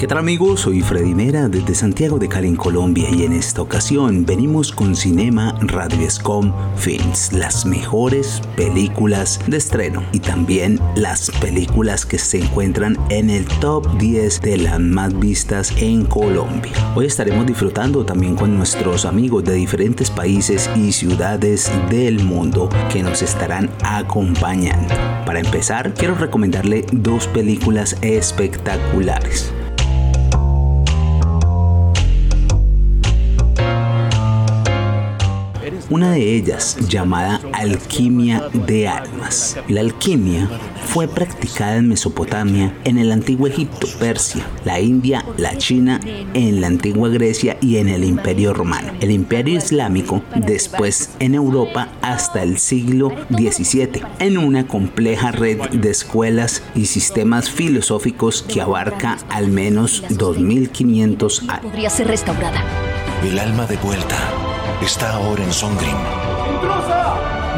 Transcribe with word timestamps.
¿Qué 0.00 0.06
tal 0.06 0.16
amigos? 0.16 0.60
Soy 0.60 0.80
Freddy 0.80 1.14
Mera 1.14 1.50
desde 1.50 1.74
Santiago 1.74 2.18
de 2.18 2.26
Cali 2.26 2.48
en 2.48 2.56
Colombia 2.56 3.10
y 3.12 3.24
en 3.24 3.34
esta 3.34 3.60
ocasión 3.60 4.24
venimos 4.24 4.72
con 4.72 4.96
Cinema 4.96 5.54
Radio 5.60 6.06
Escom 6.06 6.54
Films, 6.74 7.34
las 7.34 7.66
mejores 7.66 8.40
películas 8.56 9.38
de 9.46 9.58
estreno 9.58 10.02
y 10.12 10.20
también 10.20 10.80
las 10.96 11.30
películas 11.42 12.06
que 12.06 12.16
se 12.16 12.38
encuentran 12.38 12.96
en 13.10 13.28
el 13.28 13.44
top 13.60 13.98
10 13.98 14.40
de 14.40 14.56
las 14.56 14.80
más 14.80 15.20
vistas 15.20 15.70
en 15.76 16.06
Colombia. 16.06 16.72
Hoy 16.94 17.04
estaremos 17.04 17.44
disfrutando 17.44 18.02
también 18.06 18.36
con 18.36 18.56
nuestros 18.56 19.04
amigos 19.04 19.44
de 19.44 19.52
diferentes 19.52 20.08
países 20.08 20.70
y 20.76 20.92
ciudades 20.92 21.70
del 21.90 22.24
mundo 22.24 22.70
que 22.90 23.02
nos 23.02 23.20
estarán 23.20 23.68
acompañando. 23.82 24.94
Para 25.26 25.40
empezar, 25.40 25.92
quiero 25.92 26.14
recomendarle 26.14 26.86
dos 26.90 27.26
películas 27.26 27.98
espectaculares. 28.00 29.52
Una 35.90 36.12
de 36.12 36.36
ellas 36.36 36.76
llamada 36.88 37.40
alquimia 37.52 38.48
de 38.66 38.88
almas. 38.88 39.56
La 39.68 39.80
alquimia 39.80 40.48
fue 40.86 41.08
practicada 41.08 41.76
en 41.76 41.88
Mesopotamia, 41.88 42.74
en 42.84 42.98
el 42.98 43.10
antiguo 43.12 43.48
Egipto, 43.48 43.88
Persia, 43.98 44.46
la 44.64 44.80
India, 44.80 45.24
la 45.36 45.58
China, 45.58 46.00
en 46.32 46.60
la 46.60 46.68
antigua 46.68 47.08
Grecia 47.08 47.58
y 47.60 47.78
en 47.78 47.88
el 47.88 48.04
Imperio 48.04 48.54
Romano. 48.54 48.92
El 49.00 49.10
Imperio 49.10 49.58
Islámico 49.58 50.22
después 50.36 51.10
en 51.18 51.34
Europa 51.34 51.88
hasta 52.02 52.42
el 52.42 52.58
siglo 52.58 53.12
XVII, 53.30 54.02
en 54.20 54.38
una 54.38 54.66
compleja 54.66 55.32
red 55.32 55.58
de 55.70 55.90
escuelas 55.90 56.62
y 56.74 56.86
sistemas 56.86 57.50
filosóficos 57.50 58.42
que 58.42 58.60
abarca 58.60 59.18
al 59.28 59.48
menos 59.48 60.04
2500 60.10 61.42
años. 61.48 61.62
Podría 61.62 61.90
ser 61.90 62.06
restaurada. 62.06 62.62
El 63.24 63.38
alma 63.38 63.66
de 63.66 63.76
vuelta 63.76 64.49
está 64.80 65.12
ahora 65.12 65.42
en 65.44 65.52
Songrim. 65.52 65.96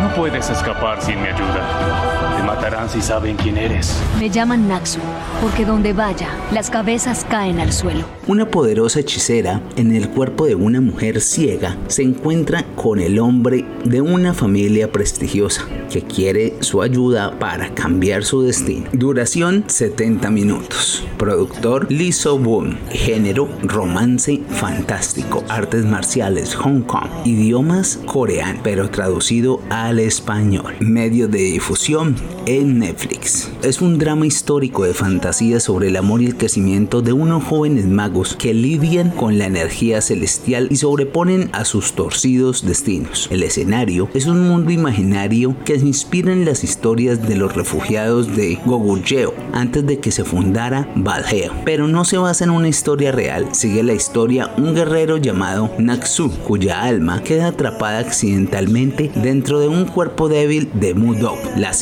No 0.02 0.12
puedes 0.16 0.50
escapar 0.50 1.00
sin 1.00 1.22
mi 1.22 1.28
ayuda. 1.28 2.36
Te 2.36 2.42
matarán 2.42 2.88
si 2.90 3.00
saben 3.00 3.36
quién 3.36 3.56
eres. 3.56 4.02
Me 4.18 4.28
llaman 4.28 4.66
Naxu, 4.66 4.98
porque 5.40 5.64
donde 5.64 5.92
vaya, 5.92 6.28
las 6.50 6.70
cabezas 6.70 7.24
caen 7.30 7.60
al 7.60 7.72
suelo. 7.72 8.04
Una 8.26 8.46
poderosa 8.46 8.98
hechicera 8.98 9.60
en 9.76 9.94
el 9.94 10.08
cuerpo 10.08 10.46
de 10.46 10.56
una 10.56 10.80
mujer 10.80 11.20
ciega 11.20 11.76
se 11.86 12.02
encuentra 12.02 12.64
con 12.74 12.98
el 12.98 13.20
hombre 13.20 13.64
de 13.84 14.00
una 14.00 14.34
familia 14.34 14.90
prestigiosa 14.90 15.66
que 15.88 16.02
quiere 16.02 16.54
su 16.60 16.82
ayuda 16.82 17.38
para 17.38 17.72
cambiar 17.72 18.24
su 18.24 18.42
destino. 18.42 18.86
Duración 18.92 19.64
70 19.68 20.30
minutos. 20.30 21.04
Productor 21.16 21.86
Lee 21.92 22.10
So 22.10 22.38
Boon. 22.38 22.76
Género 22.90 23.48
romance 23.62 24.40
fantástico. 24.48 25.44
Artes 25.48 25.84
marciales 25.84 26.56
Hong 26.56 26.80
Kong. 26.80 27.08
Idiomas 27.24 28.00
coreano, 28.06 28.58
pero 28.64 28.90
traducido 28.90 29.60
al 29.70 29.91
español. 29.98 30.74
Medio 30.80 31.28
de 31.28 31.38
difusión 31.38 32.16
en 32.46 32.78
Netflix. 32.78 33.50
Es 33.62 33.80
un 33.80 33.98
drama 33.98 34.26
histórico 34.26 34.84
de 34.84 34.94
fantasía 34.94 35.60
sobre 35.60 35.88
el 35.88 35.96
amor 35.96 36.22
y 36.22 36.26
el 36.26 36.36
crecimiento 36.36 37.02
de 37.02 37.12
unos 37.12 37.44
jóvenes 37.44 37.86
magos 37.86 38.36
que 38.36 38.54
lidian 38.54 39.10
con 39.10 39.38
la 39.38 39.46
energía 39.46 40.00
celestial 40.00 40.68
y 40.70 40.76
sobreponen 40.76 41.50
a 41.52 41.64
sus 41.64 41.92
torcidos 41.92 42.66
destinos. 42.66 43.28
El 43.30 43.42
escenario 43.42 44.08
es 44.14 44.26
un 44.26 44.46
mundo 44.48 44.70
imaginario 44.70 45.56
que 45.64 45.78
se 45.78 45.86
inspira 45.86 46.32
en 46.32 46.44
las 46.44 46.64
historias 46.64 47.26
de 47.26 47.36
los 47.36 47.54
refugiados 47.54 48.34
de 48.36 48.58
Goguryeo 48.64 49.34
antes 49.52 49.86
de 49.86 49.98
que 49.98 50.10
se 50.10 50.24
fundara 50.24 50.88
Valheo, 50.96 51.52
pero 51.64 51.88
no 51.88 52.04
se 52.04 52.18
basa 52.18 52.44
en 52.44 52.50
una 52.50 52.68
historia 52.68 53.12
real. 53.12 53.48
Sigue 53.52 53.82
la 53.82 53.94
historia 53.94 54.52
un 54.56 54.74
guerrero 54.74 55.16
llamado 55.16 55.70
Naxu, 55.78 56.30
cuya 56.30 56.82
alma 56.82 57.22
queda 57.22 57.48
atrapada 57.48 57.98
accidentalmente 57.98 59.10
dentro 59.14 59.60
de 59.60 59.68
un 59.68 59.84
cuerpo 59.84 60.28
débil 60.28 60.70
de 60.74 60.94
Mudok, 60.94 61.38
la 61.56 61.72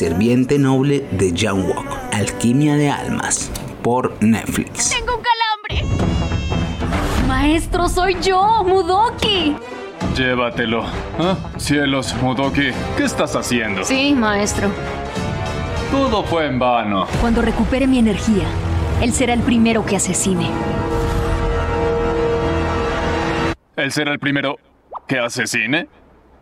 noble 0.59 1.05
de 1.11 1.31
Wok. 1.31 1.85
Alquimia 2.13 2.75
de 2.75 2.89
Almas, 2.89 3.51
por 3.81 4.21
Netflix. 4.21 4.89
¡Tengo 4.89 5.17
un 5.17 5.23
calambre! 5.23 6.07
Maestro, 7.27 7.87
soy 7.87 8.17
yo, 8.21 8.63
Mudoki. 8.63 9.55
Llévatelo. 10.15 10.83
¿Ah? 11.19 11.37
Cielos, 11.57 12.15
Mudoki, 12.21 12.71
¿qué 12.97 13.03
estás 13.03 13.35
haciendo? 13.35 13.83
Sí, 13.83 14.13
maestro. 14.13 14.69
Todo 15.89 16.23
fue 16.23 16.47
en 16.47 16.59
vano. 16.59 17.07
Cuando 17.19 17.41
recupere 17.41 17.87
mi 17.87 17.99
energía, 17.99 18.45
él 19.01 19.13
será 19.13 19.33
el 19.33 19.41
primero 19.41 19.85
que 19.85 19.95
asesine. 19.95 20.49
¿Él 23.75 23.91
será 23.91 24.11
el 24.11 24.19
primero 24.19 24.57
que 25.07 25.17
asesine? 25.19 25.87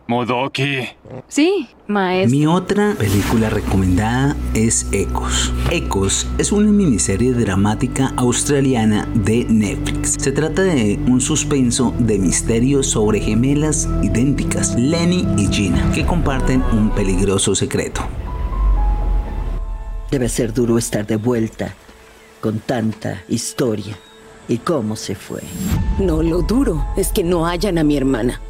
Mudoki. 0.10 0.88
Sí, 1.28 1.68
maestro. 1.86 2.36
Mi 2.36 2.48
otra 2.48 2.96
película 2.98 3.52
recomendada 3.52 4.36
es 4.56 4.88
Ecos. 4.92 5.54
Ecos 5.70 6.26
es 6.40 6.52
una 6.52 6.72
miniserie 6.72 7.32
dramática 7.32 8.12
australiana 8.18 9.08
de 9.14 9.46
Netflix. 9.48 10.16
Se 10.20 10.32
trata 10.32 10.64
de 10.64 11.00
un 11.06 11.22
suspenso 11.22 11.94
de 12.00 12.18
misterio 12.18 12.82
sobre 12.82 13.20
gemelas 13.20 13.88
idénticas, 14.02 14.74
Lenny 14.76 15.28
y 15.38 15.46
Gina, 15.54 15.92
que 15.94 16.04
comparten 16.08 16.64
un 16.74 16.90
peligroso 16.90 17.54
secreto. 17.54 18.02
Debe 20.10 20.28
ser 20.28 20.56
duro 20.56 20.80
estar 20.80 21.06
de 21.06 21.18
vuelta 21.18 21.76
con 22.42 22.58
tanta 22.62 23.22
historia. 23.28 23.96
¿Y 24.48 24.58
cómo 24.58 24.96
se 24.96 25.14
fue? 25.14 25.44
No, 26.00 26.24
lo 26.24 26.42
duro 26.42 26.84
es 26.98 27.10
que 27.10 27.24
no 27.24 27.46
hayan 27.46 27.78
a 27.78 27.84
mi 27.84 27.96
hermana. 27.96 28.42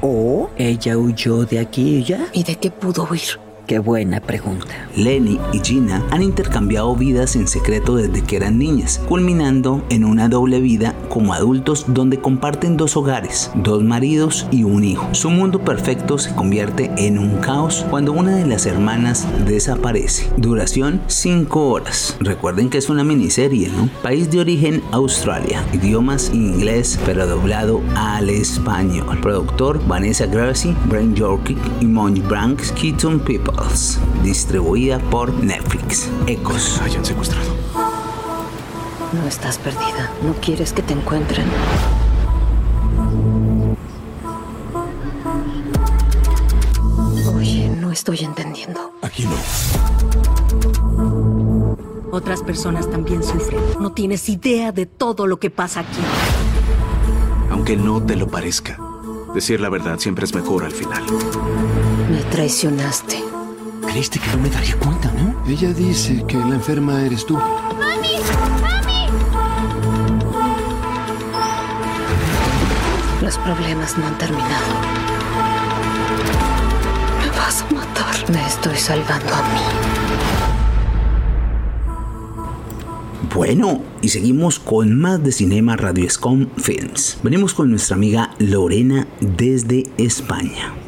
¿O 0.00 0.50
ella 0.56 0.96
huyó 0.96 1.44
de 1.44 1.58
aquí 1.58 2.02
ya? 2.04 2.28
¿Y 2.32 2.44
de 2.44 2.56
qué 2.56 2.70
pudo 2.70 3.08
huir? 3.10 3.45
Qué 3.66 3.80
buena 3.80 4.20
pregunta. 4.20 4.88
Lenny 4.94 5.40
y 5.52 5.58
Gina 5.58 6.06
han 6.12 6.22
intercambiado 6.22 6.94
vidas 6.94 7.34
en 7.34 7.48
secreto 7.48 7.96
desde 7.96 8.22
que 8.22 8.36
eran 8.36 8.60
niñas, 8.60 9.00
culminando 9.08 9.84
en 9.90 10.04
una 10.04 10.28
doble 10.28 10.60
vida 10.60 10.94
como 11.08 11.34
adultos 11.34 11.86
donde 11.88 12.20
comparten 12.20 12.76
dos 12.76 12.96
hogares, 12.96 13.50
dos 13.56 13.82
maridos 13.82 14.46
y 14.52 14.62
un 14.62 14.84
hijo. 14.84 15.08
Su 15.10 15.30
mundo 15.30 15.64
perfecto 15.64 16.16
se 16.16 16.32
convierte 16.36 16.92
en 16.96 17.18
un 17.18 17.38
caos 17.38 17.84
cuando 17.90 18.12
una 18.12 18.36
de 18.36 18.46
las 18.46 18.66
hermanas 18.66 19.26
desaparece. 19.46 20.30
Duración 20.36 21.00
5 21.08 21.68
horas. 21.68 22.16
Recuerden 22.20 22.70
que 22.70 22.78
es 22.78 22.88
una 22.88 23.02
miniserie, 23.02 23.68
¿no? 23.68 23.90
País 24.00 24.30
de 24.30 24.38
origen 24.38 24.80
Australia. 24.92 25.64
Idiomas 25.72 26.30
inglés 26.32 27.00
pero 27.04 27.26
doblado 27.26 27.80
al 27.96 28.30
español. 28.30 29.18
Productor 29.20 29.84
Vanessa 29.88 30.26
Gracie, 30.26 30.76
Brain 30.88 31.16
Yorkie 31.16 31.58
y 31.80 31.86
Monty 31.86 32.20
Branks, 32.20 32.70
Keaton 32.70 33.18
People 33.18 33.55
distribuida 34.22 34.98
por 34.98 35.32
Netflix. 35.32 36.08
Ecos. 36.26 36.80
Hayan 36.82 37.04
secuestrado. 37.04 37.48
No 39.12 39.26
estás 39.26 39.58
perdida. 39.58 40.10
No 40.22 40.34
quieres 40.34 40.72
que 40.72 40.82
te 40.82 40.92
encuentren. 40.92 41.46
Oye, 47.34 47.68
no 47.68 47.92
estoy 47.92 48.18
entendiendo. 48.20 48.92
Aquí 49.02 49.24
no. 49.24 49.36
Otras 52.10 52.42
personas 52.42 52.90
también 52.90 53.22
sufren. 53.22 53.60
No 53.80 53.92
tienes 53.92 54.28
idea 54.28 54.72
de 54.72 54.86
todo 54.86 55.26
lo 55.26 55.38
que 55.38 55.50
pasa 55.50 55.80
aquí. 55.80 56.00
Aunque 57.50 57.76
no 57.76 58.02
te 58.02 58.16
lo 58.16 58.26
parezca, 58.26 58.78
decir 59.34 59.60
la 59.60 59.68
verdad 59.68 59.98
siempre 59.98 60.24
es 60.24 60.34
mejor 60.34 60.64
al 60.64 60.72
final. 60.72 61.04
Me 62.10 62.22
traicionaste. 62.30 63.25
Creíste 63.96 64.18
que 64.18 64.28
no 64.36 64.42
me 64.42 64.50
daría 64.50 64.76
cuenta, 64.76 65.10
¿no? 65.12 65.42
Ella 65.50 65.72
dice 65.72 66.22
que 66.28 66.36
la 66.36 66.56
enferma 66.56 67.00
eres 67.00 67.24
tú. 67.24 67.32
¡Mami! 67.32 68.18
¡Mami! 68.60 69.06
Los 73.22 73.38
problemas 73.38 73.96
no 73.96 74.06
han 74.06 74.18
terminado. 74.18 74.66
Me 77.22 77.30
vas 77.38 77.62
a 77.62 77.74
matar. 77.74 78.30
Me 78.30 78.46
estoy 78.46 78.76
salvando 78.76 79.34
a 79.34 79.40
mí. 79.40 79.62
Bueno, 83.34 83.80
y 84.02 84.10
seguimos 84.10 84.58
con 84.58 84.94
más 85.00 85.24
de 85.24 85.32
Cinema 85.32 85.74
Radio 85.74 86.04
Escom 86.04 86.48
Films. 86.58 87.16
Venimos 87.22 87.54
con 87.54 87.70
nuestra 87.70 87.96
amiga 87.96 88.34
Lorena 88.38 89.06
desde 89.22 89.84
España. 89.96 90.85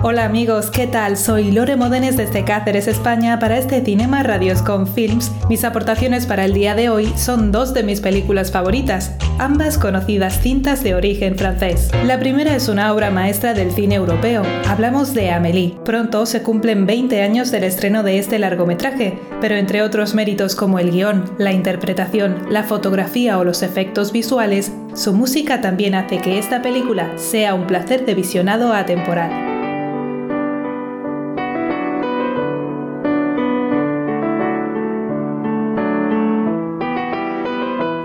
Hola 0.00 0.24
amigos, 0.26 0.70
¿qué 0.70 0.86
tal? 0.86 1.16
Soy 1.16 1.50
Lore 1.50 1.74
Modenes 1.74 2.16
desde 2.16 2.44
Cáceres, 2.44 2.86
España, 2.86 3.40
para 3.40 3.58
este 3.58 3.84
Cinema 3.84 4.22
Radios 4.22 4.62
con 4.62 4.86
Films. 4.86 5.32
Mis 5.48 5.64
aportaciones 5.64 6.24
para 6.24 6.44
el 6.44 6.52
día 6.52 6.76
de 6.76 6.88
hoy 6.88 7.12
son 7.16 7.50
dos 7.50 7.74
de 7.74 7.82
mis 7.82 8.00
películas 8.00 8.52
favoritas, 8.52 9.16
ambas 9.40 9.76
conocidas 9.76 10.40
cintas 10.40 10.84
de 10.84 10.94
origen 10.94 11.36
francés. 11.36 11.90
La 12.04 12.20
primera 12.20 12.54
es 12.54 12.68
una 12.68 12.94
obra 12.94 13.10
maestra 13.10 13.54
del 13.54 13.72
cine 13.72 13.96
europeo. 13.96 14.44
Hablamos 14.68 15.14
de 15.14 15.32
Amélie. 15.32 15.74
Pronto 15.84 16.26
se 16.26 16.44
cumplen 16.44 16.86
20 16.86 17.20
años 17.20 17.50
del 17.50 17.64
estreno 17.64 18.04
de 18.04 18.20
este 18.20 18.38
largometraje, 18.38 19.18
pero 19.40 19.56
entre 19.56 19.82
otros 19.82 20.14
méritos 20.14 20.54
como 20.54 20.78
el 20.78 20.92
guion, 20.92 21.24
la 21.38 21.50
interpretación, 21.50 22.46
la 22.50 22.62
fotografía 22.62 23.36
o 23.36 23.42
los 23.42 23.64
efectos 23.64 24.12
visuales, 24.12 24.70
su 24.94 25.12
música 25.12 25.60
también 25.60 25.96
hace 25.96 26.18
que 26.18 26.38
esta 26.38 26.62
película 26.62 27.10
sea 27.16 27.54
un 27.54 27.66
placer 27.66 28.06
de 28.06 28.14
visionado 28.14 28.72
atemporal. 28.72 29.47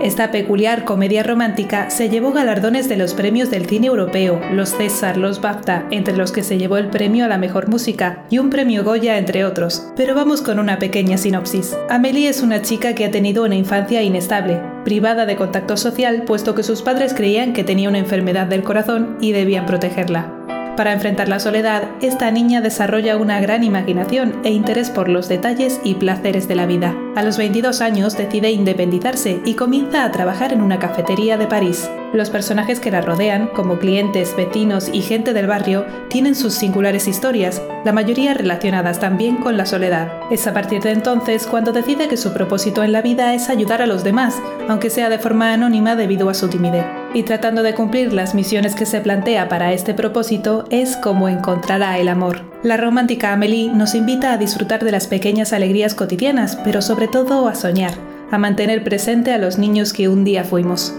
Esta 0.04 0.30
peculiar 0.30 0.84
comedia 0.84 1.22
romántica 1.22 1.88
se 1.88 2.10
llevó 2.10 2.32
galardones 2.32 2.90
de 2.90 2.98
los 2.98 3.14
premios 3.14 3.50
del 3.50 3.64
cine 3.64 3.86
europeo, 3.86 4.38
los 4.52 4.76
César, 4.76 5.16
los 5.16 5.40
BAFTA, 5.40 5.86
entre 5.90 6.14
los 6.14 6.30
que 6.30 6.42
se 6.42 6.58
llevó 6.58 6.76
el 6.76 6.90
premio 6.90 7.24
a 7.24 7.28
la 7.28 7.38
mejor 7.38 7.70
música 7.70 8.26
y 8.28 8.36
un 8.36 8.50
premio 8.50 8.84
Goya, 8.84 9.16
entre 9.16 9.46
otros. 9.46 9.90
Pero 9.96 10.14
vamos 10.14 10.42
con 10.42 10.58
una 10.58 10.78
pequeña 10.78 11.16
sinopsis. 11.16 11.74
Amelie 11.88 12.28
es 12.28 12.42
una 12.42 12.60
chica 12.60 12.94
que 12.94 13.06
ha 13.06 13.10
tenido 13.10 13.44
una 13.44 13.54
infancia 13.54 14.02
inestable, 14.02 14.60
privada 14.84 15.24
de 15.24 15.36
contacto 15.36 15.78
social, 15.78 16.24
puesto 16.26 16.54
que 16.54 16.64
sus 16.64 16.82
padres 16.82 17.14
creían 17.14 17.54
que 17.54 17.64
tenía 17.64 17.88
una 17.88 17.96
enfermedad 17.96 18.46
del 18.46 18.62
corazón 18.62 19.16
y 19.22 19.32
debían 19.32 19.64
protegerla. 19.64 20.33
Para 20.76 20.92
enfrentar 20.92 21.28
la 21.28 21.38
soledad, 21.38 21.84
esta 22.00 22.32
niña 22.32 22.60
desarrolla 22.60 23.16
una 23.16 23.38
gran 23.40 23.62
imaginación 23.62 24.40
e 24.42 24.50
interés 24.50 24.90
por 24.90 25.08
los 25.08 25.28
detalles 25.28 25.80
y 25.84 25.94
placeres 25.94 26.48
de 26.48 26.56
la 26.56 26.66
vida. 26.66 26.96
A 27.14 27.22
los 27.22 27.38
22 27.38 27.80
años 27.80 28.16
decide 28.16 28.50
independizarse 28.50 29.40
y 29.44 29.54
comienza 29.54 30.04
a 30.04 30.10
trabajar 30.10 30.52
en 30.52 30.62
una 30.62 30.80
cafetería 30.80 31.36
de 31.38 31.46
París. 31.46 31.88
Los 32.12 32.30
personajes 32.30 32.80
que 32.80 32.90
la 32.90 33.02
rodean, 33.02 33.46
como 33.54 33.78
clientes, 33.78 34.34
vecinos 34.36 34.90
y 34.92 35.02
gente 35.02 35.32
del 35.32 35.46
barrio, 35.46 35.86
tienen 36.08 36.34
sus 36.34 36.54
singulares 36.54 37.06
historias, 37.06 37.62
la 37.84 37.92
mayoría 37.92 38.34
relacionadas 38.34 38.98
también 38.98 39.36
con 39.36 39.56
la 39.56 39.66
soledad. 39.66 40.12
Es 40.32 40.48
a 40.48 40.52
partir 40.52 40.82
de 40.82 40.90
entonces 40.90 41.46
cuando 41.46 41.70
decide 41.70 42.08
que 42.08 42.16
su 42.16 42.32
propósito 42.32 42.82
en 42.82 42.90
la 42.90 43.02
vida 43.02 43.32
es 43.32 43.48
ayudar 43.48 43.80
a 43.80 43.86
los 43.86 44.02
demás, 44.02 44.42
aunque 44.68 44.90
sea 44.90 45.08
de 45.08 45.20
forma 45.20 45.52
anónima 45.52 45.94
debido 45.94 46.28
a 46.28 46.34
su 46.34 46.48
timidez 46.48 47.03
y 47.14 47.22
tratando 47.22 47.62
de 47.62 47.74
cumplir 47.74 48.12
las 48.12 48.34
misiones 48.34 48.74
que 48.74 48.84
se 48.84 49.00
plantea 49.00 49.48
para 49.48 49.72
este 49.72 49.94
propósito 49.94 50.66
es 50.68 50.96
como 50.96 51.28
encontrará 51.28 51.98
el 51.98 52.08
amor. 52.08 52.42
La 52.62 52.76
romántica 52.76 53.32
Amélie 53.32 53.72
nos 53.72 53.94
invita 53.94 54.32
a 54.32 54.36
disfrutar 54.36 54.84
de 54.84 54.92
las 54.92 55.06
pequeñas 55.06 55.52
alegrías 55.52 55.94
cotidianas, 55.94 56.56
pero 56.64 56.82
sobre 56.82 57.08
todo 57.08 57.46
a 57.48 57.54
soñar, 57.54 57.94
a 58.30 58.38
mantener 58.38 58.82
presente 58.82 59.32
a 59.32 59.38
los 59.38 59.58
niños 59.58 59.92
que 59.92 60.08
un 60.08 60.24
día 60.24 60.44
fuimos. 60.44 60.92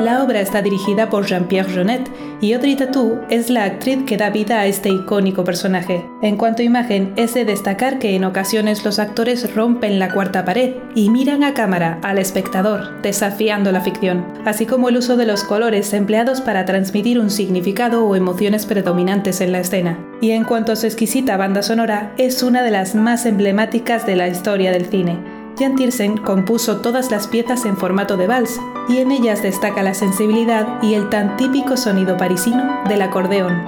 La 0.00 0.24
obra 0.24 0.40
está 0.40 0.62
dirigida 0.62 1.10
por 1.10 1.26
Jean-Pierre 1.26 1.70
Jeunet 1.70 2.10
y 2.40 2.54
Audrey 2.54 2.74
Tautou 2.74 3.20
es 3.28 3.50
la 3.50 3.64
actriz 3.64 3.98
que 4.06 4.16
da 4.16 4.30
vida 4.30 4.58
a 4.58 4.66
este 4.66 4.88
icónico 4.88 5.44
personaje. 5.44 6.02
En 6.22 6.38
cuanto 6.38 6.62
a 6.62 6.64
imagen, 6.64 7.12
es 7.16 7.34
de 7.34 7.44
destacar 7.44 7.98
que 7.98 8.16
en 8.16 8.24
ocasiones 8.24 8.82
los 8.82 8.98
actores 8.98 9.54
rompen 9.54 9.98
la 9.98 10.10
cuarta 10.10 10.46
pared 10.46 10.76
y 10.94 11.10
miran 11.10 11.44
a 11.44 11.52
cámara 11.52 11.98
al 12.02 12.16
espectador, 12.16 13.02
desafiando 13.02 13.72
la 13.72 13.82
ficción, 13.82 14.24
así 14.46 14.64
como 14.64 14.88
el 14.88 14.96
uso 14.96 15.18
de 15.18 15.26
los 15.26 15.44
colores 15.44 15.92
empleados 15.92 16.40
para 16.40 16.64
transmitir 16.64 17.18
un 17.18 17.28
significado 17.28 18.06
o 18.06 18.16
emociones 18.16 18.64
predominantes 18.64 19.42
en 19.42 19.52
la 19.52 19.60
escena. 19.60 19.98
Y 20.22 20.30
en 20.30 20.44
cuanto 20.44 20.72
a 20.72 20.76
su 20.76 20.86
exquisita 20.86 21.36
banda 21.36 21.62
sonora, 21.62 22.14
es 22.16 22.42
una 22.42 22.62
de 22.62 22.70
las 22.70 22.94
más 22.94 23.26
emblemáticas 23.26 24.06
de 24.06 24.16
la 24.16 24.28
historia 24.28 24.72
del 24.72 24.86
cine 24.86 25.39
Jan 25.60 25.76
Tiersen 25.76 26.16
compuso 26.16 26.80
todas 26.80 27.10
las 27.10 27.26
piezas 27.26 27.66
en 27.66 27.76
formato 27.76 28.16
de 28.16 28.26
vals 28.26 28.58
y 28.88 28.96
en 28.96 29.12
ellas 29.12 29.42
destaca 29.42 29.82
la 29.82 29.92
sensibilidad 29.92 30.82
y 30.82 30.94
el 30.94 31.10
tan 31.10 31.36
típico 31.36 31.76
sonido 31.76 32.16
parisino 32.16 32.82
del 32.88 33.02
acordeón. 33.02 33.62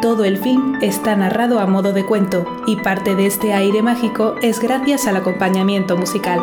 Todo 0.00 0.24
el 0.24 0.38
film 0.38 0.78
está 0.80 1.16
narrado 1.16 1.58
a 1.58 1.66
modo 1.66 1.92
de 1.92 2.06
cuento 2.06 2.46
y 2.68 2.76
parte 2.76 3.16
de 3.16 3.26
este 3.26 3.54
aire 3.54 3.82
mágico 3.82 4.36
es 4.40 4.60
gracias 4.60 5.08
al 5.08 5.16
acompañamiento 5.16 5.96
musical. 5.96 6.38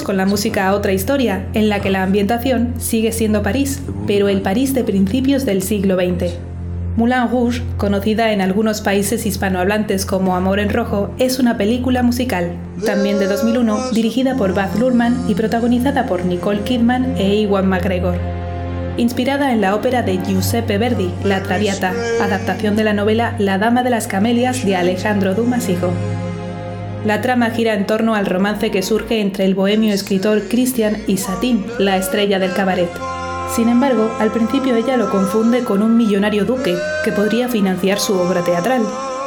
Con 0.00 0.16
la 0.16 0.24
música 0.24 0.68
a 0.68 0.74
otra 0.74 0.94
historia, 0.94 1.46
en 1.52 1.68
la 1.68 1.80
que 1.80 1.90
la 1.90 2.02
ambientación 2.02 2.72
sigue 2.78 3.12
siendo 3.12 3.42
París, 3.42 3.82
pero 4.06 4.30
el 4.30 4.40
París 4.40 4.72
de 4.72 4.84
principios 4.84 5.44
del 5.44 5.60
siglo 5.60 5.96
XX. 5.96 6.32
Moulin 6.96 7.28
Rouge, 7.30 7.62
conocida 7.76 8.32
en 8.32 8.40
algunos 8.40 8.80
países 8.80 9.26
hispanohablantes 9.26 10.06
como 10.06 10.34
Amor 10.36 10.60
en 10.60 10.70
Rojo, 10.70 11.10
es 11.18 11.38
una 11.38 11.58
película 11.58 12.02
musical, 12.02 12.52
también 12.86 13.18
de 13.18 13.26
2001, 13.26 13.90
dirigida 13.92 14.36
por 14.36 14.54
Baz 14.54 14.78
Luhrmann 14.78 15.24
y 15.28 15.34
protagonizada 15.34 16.06
por 16.06 16.24
Nicole 16.24 16.60
Kidman 16.60 17.14
e 17.18 17.42
Iwan 17.42 17.68
McGregor. 17.68 18.16
Inspirada 18.96 19.52
en 19.52 19.60
la 19.62 19.74
ópera 19.74 20.02
de 20.02 20.18
Giuseppe 20.18 20.78
Verdi, 20.78 21.10
La 21.24 21.42
Traviata, 21.42 21.92
adaptación 22.20 22.76
de 22.76 22.84
la 22.84 22.92
novela 22.92 23.34
La 23.38 23.58
Dama 23.58 23.82
de 23.82 23.90
las 23.90 24.06
Camelias 24.06 24.64
de 24.64 24.76
Alejandro 24.76 25.34
Dumas 25.34 25.68
Hijo. 25.68 25.92
La 27.04 27.20
trama 27.20 27.50
gira 27.50 27.74
en 27.74 27.84
torno 27.84 28.14
al 28.14 28.26
romance 28.26 28.70
que 28.70 28.82
surge 28.82 29.20
entre 29.20 29.44
el 29.44 29.56
bohemio 29.56 29.92
escritor 29.92 30.42
Christian 30.48 30.98
y 31.08 31.16
Satin, 31.16 31.64
la 31.78 31.96
estrella 31.96 32.38
del 32.38 32.52
cabaret. 32.52 32.90
Sin 33.56 33.68
embargo, 33.68 34.08
al 34.20 34.30
principio 34.30 34.76
ella 34.76 34.96
lo 34.96 35.10
confunde 35.10 35.64
con 35.64 35.82
un 35.82 35.96
millonario 35.96 36.44
duque 36.44 36.76
que 37.04 37.10
podría 37.10 37.48
financiar 37.48 37.98
su 37.98 38.14
obra 38.14 38.44
teatral. 38.44 38.82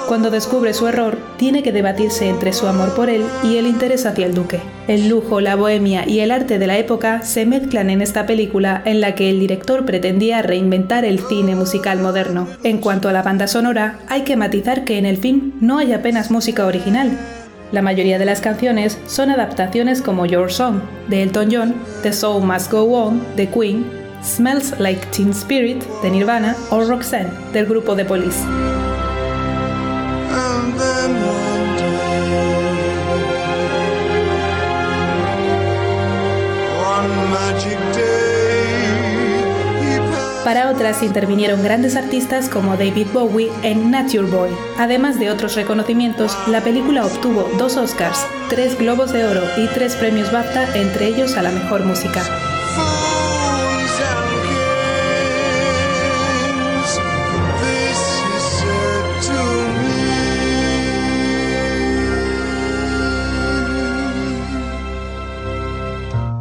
Cuando 0.08 0.32
descubre 0.32 0.74
su 0.74 0.88
error, 0.88 1.18
tiene 1.38 1.64
que 1.64 1.72
debatirse 1.72 2.30
entre 2.30 2.54
su 2.54 2.68
amor 2.68 2.94
por 2.96 3.10
él 3.10 3.26
y 3.44 3.58
el 3.58 3.68
interés 3.68 4.06
hacia 4.06 4.26
el 4.26 4.36
duque. 4.36 4.60
El 4.88 5.10
lujo, 5.10 5.42
la 5.42 5.56
bohemia 5.56 6.08
y 6.08 6.20
el 6.20 6.32
arte 6.32 6.60
de 6.60 6.68
la 6.68 6.78
época 6.78 7.24
se 7.24 7.46
mezclan 7.46 7.90
en 7.90 8.02
esta 8.02 8.26
película 8.26 8.84
en 8.86 9.02
la 9.02 9.16
que 9.16 9.30
el 9.30 9.40
director 9.40 9.84
pretendía 9.84 10.44
reinventar 10.44 11.06
el 11.06 11.20
cine 11.20 11.56
musical 11.56 12.00
moderno. 12.00 12.48
En 12.64 12.78
cuanto 12.78 13.10
a 13.10 13.14
la 13.14 13.24
banda 13.24 13.48
sonora, 13.48 13.98
hay 14.08 14.22
que 14.22 14.38
matizar 14.38 14.86
que 14.86 14.98
en 14.98 15.08
el 15.08 15.18
film 15.18 15.54
no 15.60 15.80
hay 15.80 15.92
apenas 15.92 16.30
música 16.30 16.68
original, 16.68 17.18
la 17.76 17.82
mayoría 17.82 18.18
de 18.18 18.24
las 18.24 18.40
canciones 18.40 18.98
son 19.06 19.30
adaptaciones 19.30 20.02
como 20.02 20.26
Your 20.26 20.50
Song, 20.50 20.80
de 21.10 21.22
Elton 21.24 21.50
John, 21.52 21.76
The 22.04 22.14
Soul 22.14 22.46
Must 22.46 22.72
Go 22.72 22.84
On, 22.84 23.22
de 23.36 23.50
Queen, 23.50 23.86
Smells 24.24 24.80
Like 24.80 25.06
Teen 25.08 25.32
Spirit, 25.32 25.84
de 26.02 26.10
Nirvana, 26.10 26.56
o 26.70 26.86
Roxanne, 26.86 27.30
del 27.52 27.66
grupo 27.66 27.94
The 27.94 28.06
Police. 28.06 28.75
Para 40.46 40.70
otras 40.70 41.02
intervinieron 41.02 41.64
grandes 41.64 41.96
artistas 41.96 42.50
como 42.50 42.78
David 42.78 43.08
Bowie 43.12 43.52
en 43.64 43.90
Nature 43.90 44.28
Boy. 44.28 44.52
Además 44.78 45.18
de 45.18 45.32
otros 45.32 45.56
reconocimientos, 45.56 46.38
la 46.48 46.62
película 46.62 47.04
obtuvo 47.04 47.50
dos 47.58 47.78
Oscars, 47.78 48.28
tres 48.48 48.78
Globos 48.78 49.12
de 49.12 49.26
Oro 49.26 49.42
y 49.58 49.66
tres 49.74 49.96
premios 49.96 50.32
BAFTA, 50.32 50.78
entre 50.78 51.08
ellos 51.08 51.36
a 51.36 51.42
la 51.42 51.50
mejor 51.50 51.84
música. 51.84 52.22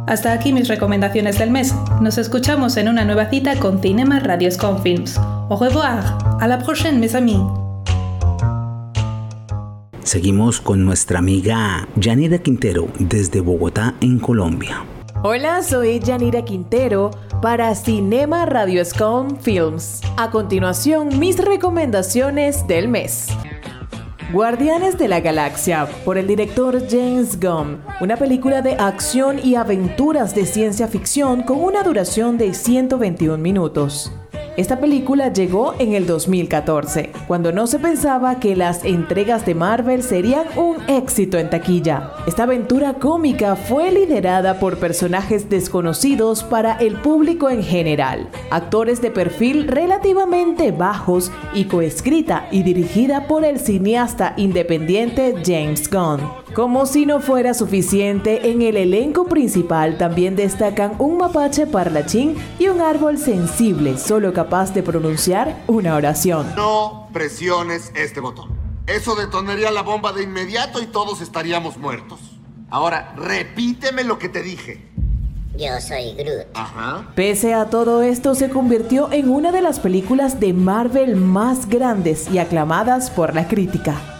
Hasta 0.07 0.33
aquí 0.33 0.53
mis 0.53 0.67
recomendaciones 0.67 1.39
del 1.39 1.49
mes. 1.49 1.73
Nos 1.99 2.17
escuchamos 2.19 2.77
en 2.77 2.89
una 2.89 3.05
nueva 3.05 3.29
cita 3.29 3.55
con 3.57 3.81
Cinema 3.81 4.19
Radios 4.19 4.57
con 4.57 4.81
Films. 4.83 5.17
Au 5.17 5.57
revoir. 5.59 6.03
A 6.39 6.47
la 6.47 6.59
prochaine, 6.59 6.99
mes 6.99 7.15
amis. 7.15 7.39
Seguimos 10.03 10.61
con 10.61 10.85
nuestra 10.85 11.17
amiga 11.17 11.87
Yanira 11.95 12.37
Quintero 12.37 12.87
desde 12.99 13.41
Bogotá, 13.41 13.95
en 14.01 14.19
Colombia. 14.19 14.85
Hola, 15.23 15.63
soy 15.63 15.99
Yanira 15.99 16.45
Quintero 16.45 17.09
para 17.41 17.73
Cinema 17.73 18.45
Radioscom 18.45 19.37
Films. 19.39 20.01
A 20.17 20.29
continuación, 20.29 21.17
mis 21.17 21.43
recomendaciones 21.43 22.67
del 22.67 22.89
mes. 22.89 23.29
Guardianes 24.33 24.97
de 24.97 25.07
la 25.07 25.19
Galaxia, 25.19 25.87
por 26.03 26.17
el 26.17 26.25
director 26.25 26.81
James 26.89 27.39
Gunn, 27.39 27.79
una 28.01 28.17
película 28.17 28.63
de 28.63 28.73
acción 28.73 29.37
y 29.37 29.53
aventuras 29.53 30.33
de 30.33 30.47
ciencia 30.47 30.87
ficción 30.87 31.43
con 31.43 31.63
una 31.63 31.83
duración 31.83 32.39
de 32.39 32.55
121 32.55 33.37
minutos. 33.37 34.11
Esta 34.57 34.79
película 34.79 35.33
llegó 35.33 35.75
en 35.79 35.93
el 35.95 36.07
2014, 36.07 37.11
cuando 37.27 37.51
no 37.51 37.67
se 37.67 37.77
pensaba 37.77 38.39
que 38.39 38.55
las 38.55 38.85
entregas 38.85 39.45
de 39.45 39.53
Marvel 39.53 40.01
serían 40.01 40.45
un 40.55 40.77
éxito 40.87 41.37
en 41.37 41.49
taquilla. 41.49 42.13
Esta 42.25 42.43
aventura 42.43 42.93
cómica 42.93 43.57
fue 43.57 43.91
liderada 43.91 44.57
por 44.59 44.77
personajes 44.77 45.49
desconocidos 45.49 46.43
para 46.43 46.77
el 46.77 46.95
público 46.95 47.49
en 47.49 47.63
general, 47.63 48.29
actores 48.49 49.01
de 49.01 49.11
perfil 49.11 49.67
relativamente 49.67 50.71
bajos 50.71 51.33
y 51.53 51.65
coescrita 51.65 52.47
y 52.49 52.63
dirigida 52.63 53.27
por 53.27 53.43
el 53.43 53.59
cineasta 53.59 54.35
independiente 54.37 55.35
James 55.45 55.89
Gunn. 55.89 56.44
Como 56.55 56.85
si 56.85 57.05
no 57.05 57.19
fuera 57.19 57.53
suficiente, 57.53 58.49
en 58.49 58.61
el 58.61 58.77
elenco 58.77 59.25
principal 59.25 59.97
también 59.97 60.37
destacan 60.37 60.95
un 60.99 61.17
mapache 61.17 61.67
parlachín 61.67 62.37
y 62.57 62.69
un 62.69 62.79
árbol 62.79 63.17
sensible, 63.17 63.97
solo 63.97 64.31
capaz 64.31 64.73
de 64.73 64.81
pronunciar 64.81 65.61
una 65.67 65.95
oración. 65.95 66.55
No 66.55 67.09
presiones 67.11 67.91
este 67.93 68.21
botón. 68.21 68.57
Eso 68.87 69.15
detonaría 69.15 69.69
la 69.69 69.81
bomba 69.81 70.13
de 70.13 70.23
inmediato 70.23 70.81
y 70.81 70.85
todos 70.85 71.19
estaríamos 71.19 71.75
muertos. 71.75 72.21
Ahora, 72.69 73.13
repíteme 73.17 74.05
lo 74.05 74.17
que 74.17 74.29
te 74.29 74.41
dije. 74.41 74.89
Yo 75.57 75.81
soy 75.81 76.13
Groot. 76.13 76.47
Ajá. 76.53 77.11
Pese 77.15 77.53
a 77.53 77.69
todo 77.69 78.01
esto, 78.01 78.33
se 78.33 78.49
convirtió 78.49 79.11
en 79.11 79.29
una 79.29 79.51
de 79.51 79.61
las 79.61 79.81
películas 79.81 80.39
de 80.39 80.53
Marvel 80.53 81.17
más 81.17 81.67
grandes 81.67 82.31
y 82.31 82.39
aclamadas 82.39 83.09
por 83.09 83.35
la 83.35 83.45
crítica. 83.49 84.14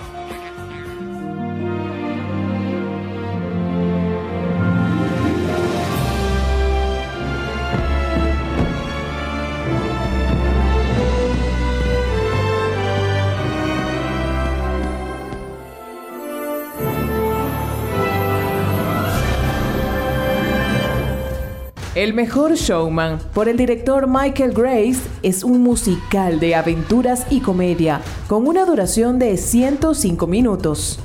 El 22.06 22.14
mejor 22.14 22.54
showman, 22.54 23.18
por 23.34 23.50
el 23.50 23.58
director 23.58 24.06
Michael 24.06 24.54
Grace, 24.54 25.00
es 25.24 25.44
un 25.44 25.64
musical 25.64 26.40
de 26.40 26.54
aventuras 26.54 27.26
y 27.32 27.40
comedia, 27.40 28.00
con 28.28 28.46
una 28.46 28.64
duración 28.64 29.18
de 29.18 29.36
105 29.38 30.28
minutos. 30.28 31.00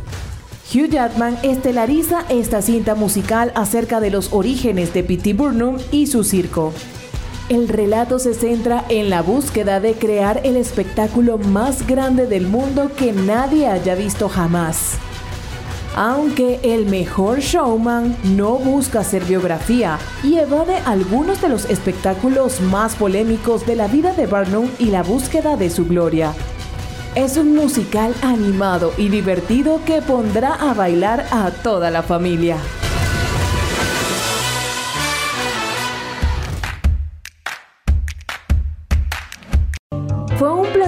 Hugh 0.71 0.91
Jackman 0.91 1.39
estelariza 1.43 2.27
esta 2.29 2.61
cinta 2.61 2.95
musical 2.95 3.51
acerca 3.55 3.99
de 3.99 4.11
los 4.11 4.35
orígenes 4.35 4.93
de 4.93 5.03
P.T. 5.03 5.33
Burnham 5.33 5.79
y 5.91 6.07
su 6.07 6.23
circo. 6.23 6.75
El 7.49 7.69
relato 7.69 8.19
se 8.19 8.35
centra 8.35 8.85
en 8.91 9.09
la 9.09 9.23
búsqueda 9.23 9.81
de 9.81 9.95
crear 9.95 10.43
el 10.45 10.55
espectáculo 10.55 11.39
más 11.39 11.87
grande 11.87 12.27
del 12.27 12.47
mundo 12.47 12.91
que 12.95 13.15
nadie 13.15 13.69
haya 13.69 13.95
visto 13.95 14.29
jamás. 14.29 14.99
Aunque 15.97 16.61
el 16.63 16.87
mejor 16.87 17.41
showman 17.41 18.17
no 18.37 18.57
busca 18.57 19.01
hacer 19.01 19.25
biografía 19.25 19.99
y 20.23 20.37
evade 20.37 20.77
algunos 20.87 21.43
de 21.43 21.49
los 21.49 21.69
espectáculos 21.69 22.61
más 22.61 22.95
polémicos 22.95 23.67
de 23.67 23.77
la 23.77 23.89
vida 23.89 24.13
de 24.13 24.27
Barnum 24.27 24.69
y 24.79 24.87
la 24.87 25.03
búsqueda 25.03 25.57
de 25.57 25.69
su 25.69 25.87
gloria. 25.87 26.33
Es 27.17 27.37
un 27.37 27.57
musical 27.57 28.15
animado 28.23 28.93
y 28.97 29.09
divertido 29.09 29.81
que 29.85 30.01
pondrá 30.01 30.55
a 30.55 30.75
bailar 30.75 31.27
a 31.33 31.51
toda 31.51 31.91
la 31.91 32.03
familia. 32.03 32.57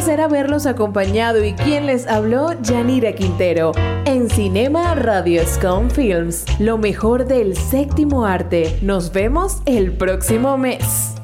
Placer 0.02 0.20
haberlos 0.20 0.66
acompañado 0.66 1.44
y 1.44 1.52
quien 1.52 1.86
les 1.86 2.08
habló, 2.08 2.60
Yanira 2.60 3.12
Quintero, 3.12 3.70
en 4.04 4.28
Cinema 4.28 4.96
Radio 4.96 5.42
Scum 5.46 5.90
Films, 5.90 6.44
lo 6.58 6.76
mejor 6.76 7.24
del 7.24 7.56
séptimo 7.56 8.26
arte. 8.26 8.80
Nos 8.82 9.12
vemos 9.12 9.62
el 9.64 9.92
próximo 9.92 10.58
mes. 10.58 11.14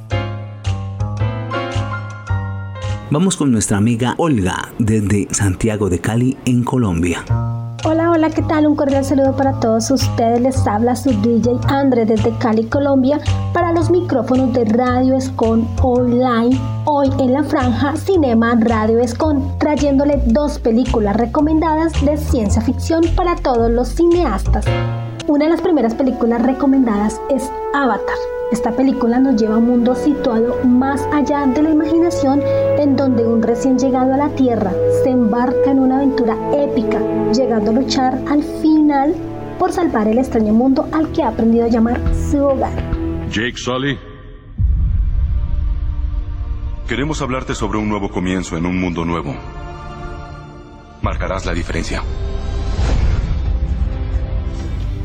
Vamos 3.11 3.37
con 3.37 3.50
nuestra 3.50 3.78
amiga 3.78 4.14
Olga 4.16 4.68
desde 4.78 5.26
Santiago 5.35 5.90
de 5.90 5.99
Cali, 5.99 6.38
en 6.44 6.62
Colombia. 6.62 7.25
Hola, 7.85 8.11
hola, 8.11 8.30
¿qué 8.30 8.42
tal? 8.42 8.66
Un 8.66 8.75
cordial 8.75 9.04
saludo 9.04 9.37
para 9.37 9.61
todos 9.61 9.88
ustedes. 9.92 10.40
Les 10.40 10.66
habla 10.66 10.97
su 10.97 11.11
DJ 11.11 11.58
Andre 11.68 12.04
desde 12.04 12.37
Cali, 12.38 12.64
Colombia, 12.64 13.20
para 13.52 13.73
los 13.73 13.88
micrófonos 13.88 14.52
de 14.52 14.64
Radio 14.64 15.16
Escon 15.16 15.66
Online. 15.80 16.58
Hoy 16.87 17.08
en 17.20 17.32
la 17.32 17.44
franja 17.44 17.97
Cinema 17.97 18.56
Radio 18.58 18.99
Escon, 18.99 19.56
trayéndole 19.58 20.20
dos 20.26 20.58
películas 20.58 21.16
recomendadas 21.16 21.92
de 22.04 22.16
ciencia 22.16 22.61
ficción 22.61 23.04
para 23.14 23.37
todos 23.37 23.70
los 23.70 23.88
cineastas. 23.88 24.64
Una 25.28 25.44
de 25.44 25.50
las 25.50 25.61
primeras 25.61 25.92
películas 25.92 26.40
recomendadas 26.40 27.20
es 27.28 27.52
Avatar. 27.75 28.16
Esta 28.50 28.73
película 28.73 29.18
nos 29.18 29.37
lleva 29.37 29.56
a 29.56 29.58
un 29.58 29.66
mundo 29.66 29.94
situado 29.94 30.64
más 30.64 31.06
allá 31.12 31.44
de 31.44 31.62
la 31.62 31.68
imaginación 31.68 32.40
en 32.78 32.97
donde 32.97 33.26
un 33.26 33.42
recién 33.42 33.78
llegado 33.78 34.14
a 34.14 34.16
la 34.16 34.30
Tierra 34.30 34.73
se 35.02 35.11
embarca 35.11 35.70
en 35.70 35.80
una 35.80 35.97
aventura 35.97 36.35
épica, 36.54 36.99
llegando 37.35 37.73
a 37.73 37.75
luchar 37.75 38.18
al 38.26 38.42
final 38.42 39.14
por 39.58 39.70
salvar 39.70 40.08
el 40.08 40.16
extraño 40.16 40.54
mundo 40.54 40.88
al 40.92 41.12
que 41.12 41.23
ha 41.23 41.28
aprendido 41.28 41.66
a 41.66 41.68
llamar 41.68 42.00
su 42.30 42.42
hogar. 42.42 42.73
Jake 43.30 43.58
Sully. 43.58 43.99
Queremos 46.88 47.20
hablarte 47.20 47.54
sobre 47.54 47.76
un 47.76 47.87
nuevo 47.90 48.08
comienzo 48.08 48.56
en 48.56 48.64
un 48.64 48.80
mundo 48.80 49.04
nuevo. 49.04 49.35
Marcarás 51.02 51.44
la 51.44 51.52
diferencia. 51.52 52.02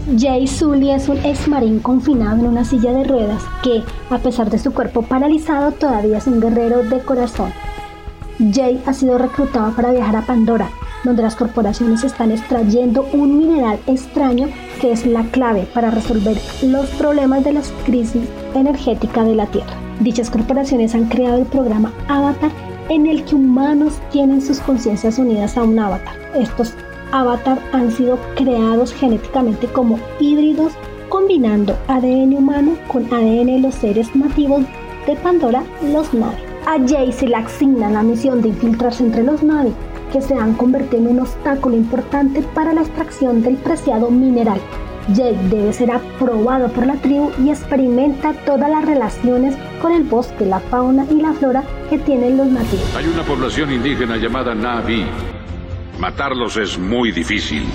Jay 0.05 0.47
Sully 0.47 0.91
es 0.91 1.07
un 1.07 1.17
ex 1.19 1.47
marín 1.47 1.79
confinado 1.79 2.35
en 2.35 2.47
una 2.47 2.65
silla 2.65 2.91
de 2.91 3.05
ruedas 3.05 3.41
que, 3.63 3.83
a 4.09 4.17
pesar 4.17 4.49
de 4.49 4.59
su 4.59 4.73
cuerpo 4.73 5.01
paralizado, 5.01 5.71
todavía 5.71 6.17
es 6.17 6.27
un 6.27 6.41
guerrero 6.41 6.83
de 6.83 6.99
corazón. 6.99 7.53
Jay 8.53 8.83
ha 8.85 8.93
sido 8.93 9.17
reclutado 9.17 9.73
para 9.73 9.91
viajar 9.91 10.17
a 10.17 10.25
Pandora, 10.25 10.69
donde 11.05 11.21
las 11.21 11.37
corporaciones 11.37 12.03
están 12.03 12.31
extrayendo 12.31 13.07
un 13.13 13.37
mineral 13.37 13.79
extraño 13.87 14.49
que 14.81 14.91
es 14.91 15.05
la 15.05 15.23
clave 15.23 15.67
para 15.73 15.89
resolver 15.89 16.37
los 16.63 16.87
problemas 16.91 17.45
de 17.45 17.53
la 17.53 17.61
crisis 17.85 18.23
energética 18.55 19.23
de 19.23 19.35
la 19.35 19.45
Tierra. 19.45 19.73
Dichas 20.01 20.29
corporaciones 20.29 20.95
han 20.95 21.05
creado 21.05 21.37
el 21.37 21.45
programa 21.45 21.93
Avatar 22.09 22.51
en 22.89 23.07
el 23.07 23.23
que 23.23 23.35
humanos 23.35 23.93
tienen 24.11 24.41
sus 24.41 24.59
conciencias 24.59 25.17
unidas 25.17 25.57
a 25.57 25.63
un 25.63 25.79
avatar. 25.79 26.15
Estos 26.35 26.73
avatar 27.13 27.59
han 27.71 27.91
sido 27.91 28.17
creados 28.35 28.91
genéticamente 28.93 29.67
como 29.67 29.99
híbridos 30.19 30.73
combinando 31.09 31.77
ADN 31.87 32.33
humano 32.35 32.75
con 32.87 33.05
ADN 33.05 33.45
de 33.45 33.59
los 33.59 33.75
seres 33.75 34.15
nativos 34.15 34.63
de 35.05 35.15
Pandora, 35.17 35.63
los 35.91 36.11
Navi. 36.13 36.41
A 36.65 36.77
Jay 36.87 37.11
se 37.11 37.27
le 37.27 37.35
asigna 37.35 37.89
la 37.91 38.01
misión 38.01 38.41
de 38.41 38.49
infiltrarse 38.49 39.03
entre 39.03 39.23
los 39.23 39.43
Navi, 39.43 39.73
que 40.11 40.21
se 40.21 40.33
han 40.33 40.53
convertido 40.55 41.03
en 41.03 41.07
un 41.09 41.19
obstáculo 41.19 41.75
importante 41.75 42.41
para 42.41 42.73
la 42.73 42.81
extracción 42.81 43.43
del 43.43 43.57
preciado 43.57 44.09
mineral. 44.09 44.59
Jay 45.15 45.37
debe 45.51 45.71
ser 45.73 45.91
aprobado 45.91 46.69
por 46.69 46.87
la 46.87 46.95
tribu 46.95 47.29
y 47.43 47.49
experimenta 47.49 48.33
todas 48.45 48.69
las 48.69 48.85
relaciones 48.85 49.55
con 49.81 49.91
el 49.91 50.03
bosque, 50.03 50.45
la 50.45 50.61
fauna 50.61 51.05
y 51.11 51.21
la 51.21 51.33
flora 51.33 51.63
que 51.89 51.99
tienen 51.99 52.37
los 52.37 52.47
nativos. 52.47 52.95
Hay 52.95 53.05
una 53.07 53.23
población 53.23 53.71
indígena 53.71 54.15
llamada 54.17 54.55
Navi, 54.55 55.05
Matarlos 55.99 56.57
es 56.57 56.77
muy 56.77 57.11
difícil. 57.11 57.65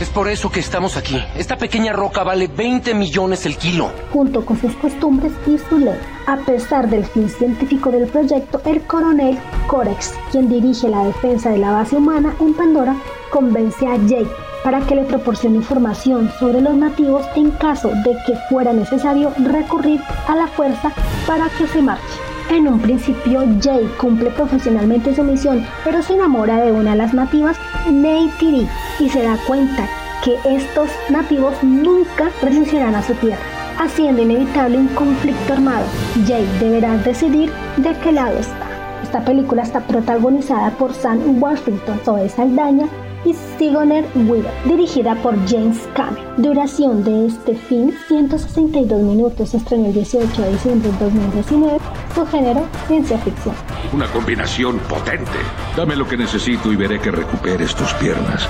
Es 0.00 0.08
por 0.08 0.28
eso 0.28 0.50
que 0.50 0.60
estamos 0.60 0.96
aquí. 0.96 1.22
Esta 1.36 1.56
pequeña 1.56 1.92
roca 1.92 2.22
vale 2.22 2.48
20 2.48 2.94
millones 2.94 3.46
el 3.46 3.56
kilo. 3.56 3.90
Junto 4.12 4.44
con 4.44 4.60
sus 4.60 4.74
costumbres 4.74 5.32
y 5.46 5.58
su 5.58 5.78
ley. 5.78 5.98
A 6.26 6.36
pesar 6.38 6.90
del 6.90 7.04
fin 7.04 7.28
científico 7.28 7.90
del 7.90 8.08
proyecto, 8.08 8.60
el 8.66 8.82
coronel 8.82 9.38
Corex, 9.68 10.14
quien 10.30 10.48
dirige 10.48 10.88
la 10.88 11.04
defensa 11.04 11.50
de 11.50 11.58
la 11.58 11.72
base 11.72 11.96
humana 11.96 12.34
en 12.40 12.52
Pandora, 12.54 12.96
convence 13.30 13.86
a 13.86 13.96
Jake 13.96 14.30
para 14.62 14.80
que 14.80 14.94
le 14.94 15.04
proporcione 15.04 15.56
información 15.56 16.30
sobre 16.38 16.60
los 16.60 16.74
nativos 16.74 17.24
en 17.34 17.50
caso 17.52 17.88
de 17.88 18.16
que 18.26 18.36
fuera 18.48 18.72
necesario 18.72 19.32
recurrir 19.38 20.00
a 20.28 20.36
la 20.36 20.46
fuerza 20.46 20.92
para 21.26 21.48
que 21.50 21.66
se 21.66 21.82
marche. 21.82 22.31
En 22.50 22.68
un 22.68 22.80
principio, 22.80 23.44
Jay 23.62 23.90
cumple 23.98 24.30
profesionalmente 24.30 25.14
su 25.14 25.22
misión, 25.22 25.64
pero 25.84 26.02
se 26.02 26.14
enamora 26.14 26.60
de 26.60 26.72
una 26.72 26.90
de 26.90 26.96
las 26.98 27.14
nativas, 27.14 27.56
Neytiri, 27.90 28.68
y 28.98 29.08
se 29.08 29.22
da 29.22 29.36
cuenta 29.46 29.88
que 30.22 30.36
estos 30.44 30.90
nativos 31.08 31.54
nunca 31.62 32.30
renunciarán 32.42 32.94
a 32.94 33.02
su 33.02 33.14
tierra, 33.14 33.42
haciendo 33.78 34.22
inevitable 34.22 34.78
un 34.78 34.88
conflicto 34.88 35.54
armado. 35.54 35.86
Jay 36.26 36.46
deberá 36.60 36.96
decidir 36.98 37.50
de 37.78 37.94
qué 38.02 38.12
lado 38.12 38.38
está. 38.38 38.66
Esta 39.02 39.24
película 39.24 39.62
está 39.62 39.80
protagonizada 39.80 40.70
por 40.70 40.94
Sam 40.94 41.42
Washington, 41.42 42.00
Zoe 42.04 42.28
Saldaña, 42.28 42.86
y 43.24 43.34
Sigourney 43.58 44.04
Weaver, 44.14 44.52
dirigida 44.64 45.14
por 45.16 45.34
James 45.48 45.78
Cameron. 45.94 46.24
Duración 46.38 47.04
de 47.04 47.26
este 47.26 47.54
film 47.54 47.92
162 48.08 49.02
minutos, 49.02 49.54
estrenó 49.54 49.86
el 49.86 49.94
18 49.94 50.42
de 50.42 50.52
diciembre 50.52 50.90
de 50.90 50.98
2019, 50.98 51.78
su 52.14 52.26
género 52.26 52.66
ciencia 52.86 53.18
ficción. 53.18 53.54
Una 53.92 54.06
combinación 54.06 54.78
potente. 54.80 55.38
Dame 55.76 55.96
lo 55.96 56.06
que 56.06 56.16
necesito 56.16 56.72
y 56.72 56.76
veré 56.76 57.00
que 57.00 57.10
recuperes 57.10 57.74
tus 57.74 57.92
piernas. 57.94 58.48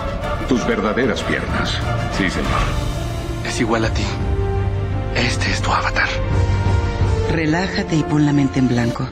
Tus 0.49 0.67
verdaderas 0.67 1.23
piernas. 1.23 1.79
Sí, 2.17 2.29
señor. 2.31 2.49
Es 3.47 3.61
igual 3.61 3.85
a 3.85 3.91
ti. 3.93 4.05
Este 5.17 5.51
es 5.51 5.61
tu 5.61 5.71
avatar. 5.71 6.09
Relájate 7.31 7.97
y 7.97 8.03
pon 8.03 8.27
la 8.27 8.33
mente 8.33 8.59
en 8.59 8.69
blanco. 8.69 9.09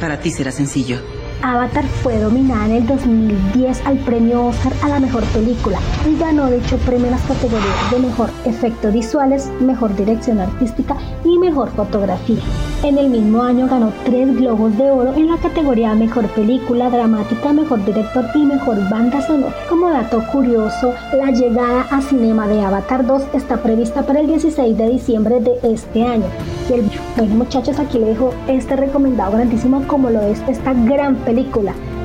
Para 0.00 0.18
ti 0.20 0.30
será 0.30 0.50
sencillo. 0.50 1.21
Avatar 1.42 1.84
fue 2.02 2.18
dominada 2.20 2.66
en 2.66 2.72
el 2.72 2.86
2010 2.86 3.84
al 3.84 3.98
premio 3.98 4.46
Oscar 4.46 4.72
a 4.82 4.88
la 4.88 5.00
mejor 5.00 5.24
película 5.24 5.78
y 6.08 6.16
ganó 6.16 6.48
dicho 6.48 6.76
premio 6.78 7.06
en 7.06 7.12
las 7.12 7.22
categorías 7.22 7.90
de 7.90 7.98
mejor 7.98 8.30
efectos 8.44 8.92
visuales, 8.92 9.50
mejor 9.60 9.94
dirección 9.96 10.38
artística 10.38 10.96
y 11.24 11.38
mejor 11.38 11.70
fotografía. 11.70 12.40
En 12.84 12.96
el 12.98 13.10
mismo 13.10 13.42
año 13.42 13.66
ganó 13.68 13.92
tres 14.04 14.36
Globos 14.36 14.76
de 14.78 14.90
Oro 14.90 15.14
en 15.14 15.28
la 15.28 15.36
categoría 15.36 15.94
Mejor 15.94 16.28
Película 16.28 16.90
Dramática, 16.90 17.52
Mejor 17.52 17.84
Director 17.84 18.24
y 18.34 18.44
Mejor 18.44 18.88
Banda 18.88 19.20
Sonora. 19.26 19.54
Como 19.68 19.88
dato 19.88 20.22
curioso, 20.32 20.92
la 21.16 21.30
llegada 21.30 21.82
a 21.90 22.00
cinema 22.02 22.46
de 22.46 22.60
Avatar 22.60 23.04
2 23.04 23.22
está 23.34 23.62
prevista 23.62 24.02
para 24.02 24.20
el 24.20 24.28
16 24.28 24.76
de 24.76 24.88
diciembre 24.88 25.40
de 25.40 25.58
este 25.62 26.04
año. 26.04 26.26
Y 26.68 26.74
el, 26.74 26.90
bueno 27.16 27.34
muchachos, 27.34 27.78
aquí 27.78 27.98
le 27.98 28.06
dejo 28.06 28.32
este 28.48 28.76
recomendado 28.76 29.32
grandísimo 29.32 29.82
como 29.86 30.10
lo 30.10 30.20
es 30.22 30.40
esta 30.48 30.72
gran 30.72 31.16
película 31.16 31.31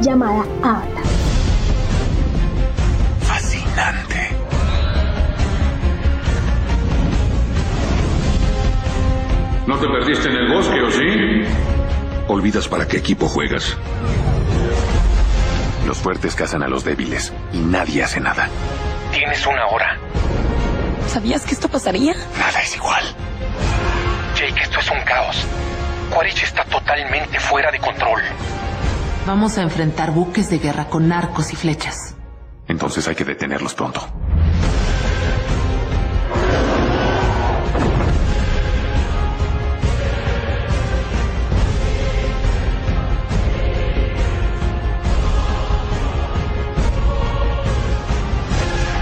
llamada 0.02 0.46
Avatar. 0.64 1.04
Fascinante. 3.22 4.30
¿No 9.68 9.78
te 9.78 9.88
perdiste 9.88 10.30
en 10.30 10.36
el 10.36 10.54
bosque 10.54 10.82
o 10.82 10.92
sí? 10.92 11.44
Olvidas 12.30 12.68
para 12.70 12.88
qué 12.88 12.98
equipo 12.98 13.28
juegas. 13.28 13.76
Los 15.86 15.98
fuertes 15.98 16.36
cazan 16.36 16.64
a 16.64 16.68
los 16.70 16.86
débiles 16.86 17.34
y 17.52 17.60
nadie 17.60 18.04
hace 18.04 18.22
nada. 18.22 18.48
Tienes 19.12 19.46
una 19.46 19.66
hora. 19.68 19.98
¿Sabías 21.08 21.44
que 21.46 21.54
esto 21.54 21.68
pasaría? 21.68 22.14
Nada 22.40 22.62
es 22.62 22.76
igual. 22.76 23.04
Jake, 24.36 24.62
esto 24.62 24.80
es 24.80 24.90
un 24.92 25.02
caos. 25.02 25.46
Quaritch 26.14 26.44
está 26.44 26.64
totalmente 26.66 27.40
fuera 27.40 27.72
de 27.72 27.80
control. 27.80 28.22
Vamos 29.28 29.58
a 29.58 29.62
enfrentar 29.62 30.12
buques 30.12 30.50
de 30.50 30.58
guerra 30.58 30.86
con 30.86 31.12
arcos 31.12 31.52
y 31.52 31.58
flechas. 31.58 32.16
Entonces 32.66 33.06
hay 33.10 33.16
que 33.16 33.26
detenerlos 33.26 33.74
pronto. 33.74 34.00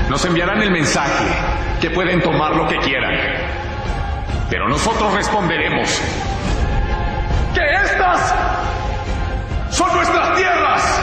Nos 0.10 0.25
enviarán 0.25 0.63
el 0.63 0.72
mensaje 0.72 1.25
que 1.79 1.91
pueden 1.91 2.24
tomar 2.24 2.55
lo 2.55 2.67
que 2.67 2.79
quieran. 2.79 3.13
Pero 4.50 4.67
nosotros 4.67 5.13
responderemos 5.13 6.01
que 7.53 7.62
estas 7.75 8.64
son 9.75 9.94
nuestras 9.94 10.38
tierras. 10.38 11.01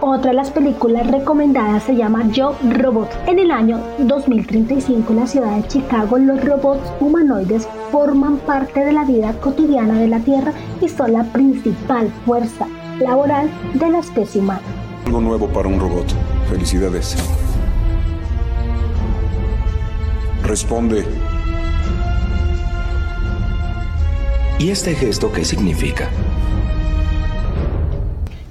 Otra 0.00 0.32
de 0.32 0.36
las 0.36 0.50
películas 0.50 1.06
recomendadas 1.06 1.84
se 1.84 1.94
llama 1.94 2.28
Yo 2.32 2.56
Robot. 2.68 3.08
En 3.26 3.38
el 3.38 3.52
año 3.52 3.80
2035 3.98 5.12
en 5.12 5.20
la 5.20 5.26
ciudad 5.28 5.56
de 5.56 5.68
Chicago 5.68 6.18
los 6.18 6.44
robots 6.44 6.92
humanoides 6.98 7.68
forman 7.92 8.38
parte 8.38 8.84
de 8.84 8.92
la 8.92 9.04
vida 9.04 9.32
cotidiana 9.40 10.00
de 10.00 10.08
la 10.08 10.18
Tierra 10.18 10.52
y 10.80 10.88
son 10.88 11.12
la 11.12 11.22
principal 11.24 12.10
fuerza 12.26 12.66
laboral 12.98 13.48
de 13.74 13.88
la 13.88 14.00
especie 14.00 14.40
humana. 14.40 14.62
Algo 15.06 15.20
nuevo 15.20 15.46
para 15.48 15.68
un 15.68 15.78
robot. 15.78 16.06
Felicidades. 16.50 17.16
Responde. 20.44 21.06
¿Y 24.58 24.70
este 24.70 24.94
gesto 24.94 25.32
qué 25.32 25.42
significa? 25.42 26.10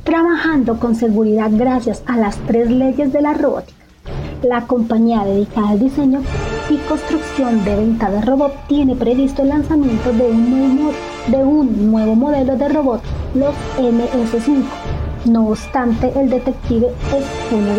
Trabajando 0.03 0.79
con 0.79 0.95
seguridad 0.95 1.51
gracias 1.53 2.01
a 2.07 2.17
las 2.17 2.37
tres 2.47 2.69
leyes 2.71 3.13
de 3.13 3.21
la 3.21 3.33
robótica, 3.33 3.85
la 4.41 4.65
compañía 4.65 5.23
dedicada 5.23 5.69
al 5.69 5.79
diseño 5.79 6.21
y 6.69 6.77
construcción 6.89 7.63
de 7.63 7.75
venta 7.75 8.09
de 8.09 8.21
robot 8.21 8.53
tiene 8.67 8.95
previsto 8.95 9.43
el 9.43 9.49
lanzamiento 9.49 10.11
de 10.13 10.23
un 10.23 10.49
nuevo, 10.49 10.93
de 11.27 11.37
un 11.37 11.91
nuevo 11.91 12.15
modelo 12.15 12.57
de 12.57 12.69
robot, 12.69 13.01
los 13.35 13.53
MS5. 13.77 14.63
No 15.25 15.49
obstante, 15.49 16.11
el 16.19 16.29
detective 16.31 16.87
es 16.87 17.53
una 17.53 17.75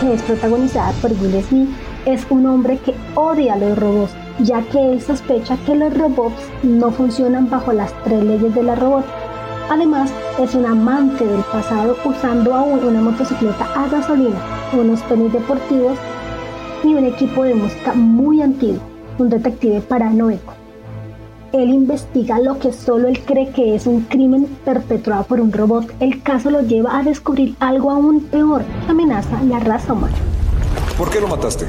que 0.00 0.14
es 0.14 0.22
protagonizada 0.22 0.92
por 1.02 1.10
Will 1.12 1.42
Smith, 1.42 1.68
es 2.06 2.26
un 2.30 2.46
hombre 2.46 2.78
que 2.78 2.94
odia 3.14 3.54
a 3.54 3.56
los 3.58 3.78
robots, 3.78 4.12
ya 4.38 4.62
que 4.62 4.92
él 4.92 5.00
sospecha 5.00 5.56
que 5.66 5.74
los 5.74 5.96
robots 5.96 6.42
no 6.62 6.90
funcionan 6.90 7.48
bajo 7.50 7.72
las 7.72 7.92
tres 8.04 8.22
leyes 8.22 8.54
de 8.54 8.62
la 8.62 8.74
robótica. 8.74 9.12
Además, 9.70 10.10
es 10.40 10.54
un 10.54 10.66
amante 10.66 11.24
del 11.24 11.42
pasado 11.42 11.96
usando 12.04 12.54
aún 12.54 12.84
una 12.84 13.00
motocicleta 13.00 13.68
a 13.74 13.88
gasolina, 13.88 14.40
unos 14.72 15.02
tenis 15.08 15.32
deportivos 15.32 15.96
y 16.82 16.94
un 16.94 17.04
equipo 17.04 17.44
de 17.44 17.54
música 17.54 17.92
muy 17.92 18.42
antiguo, 18.42 18.80
un 19.18 19.28
detective 19.28 19.80
paranoico. 19.80 20.54
Él 21.52 21.70
investiga 21.70 22.38
lo 22.38 22.58
que 22.58 22.72
solo 22.72 23.08
él 23.08 23.20
cree 23.24 23.50
que 23.50 23.74
es 23.74 23.86
un 23.86 24.02
crimen 24.02 24.46
perpetrado 24.64 25.24
por 25.24 25.40
un 25.40 25.52
robot. 25.52 25.92
El 25.98 26.22
caso 26.22 26.50
lo 26.50 26.62
lleva 26.62 26.96
a 26.96 27.02
descubrir 27.02 27.56
algo 27.58 27.90
aún 27.90 28.20
peor 28.20 28.62
que 28.86 28.90
amenaza 28.92 29.42
la 29.42 29.58
raza 29.58 29.92
humana. 29.92 30.14
¿Por 30.96 31.10
qué 31.10 31.20
lo 31.20 31.28
mataste? 31.28 31.66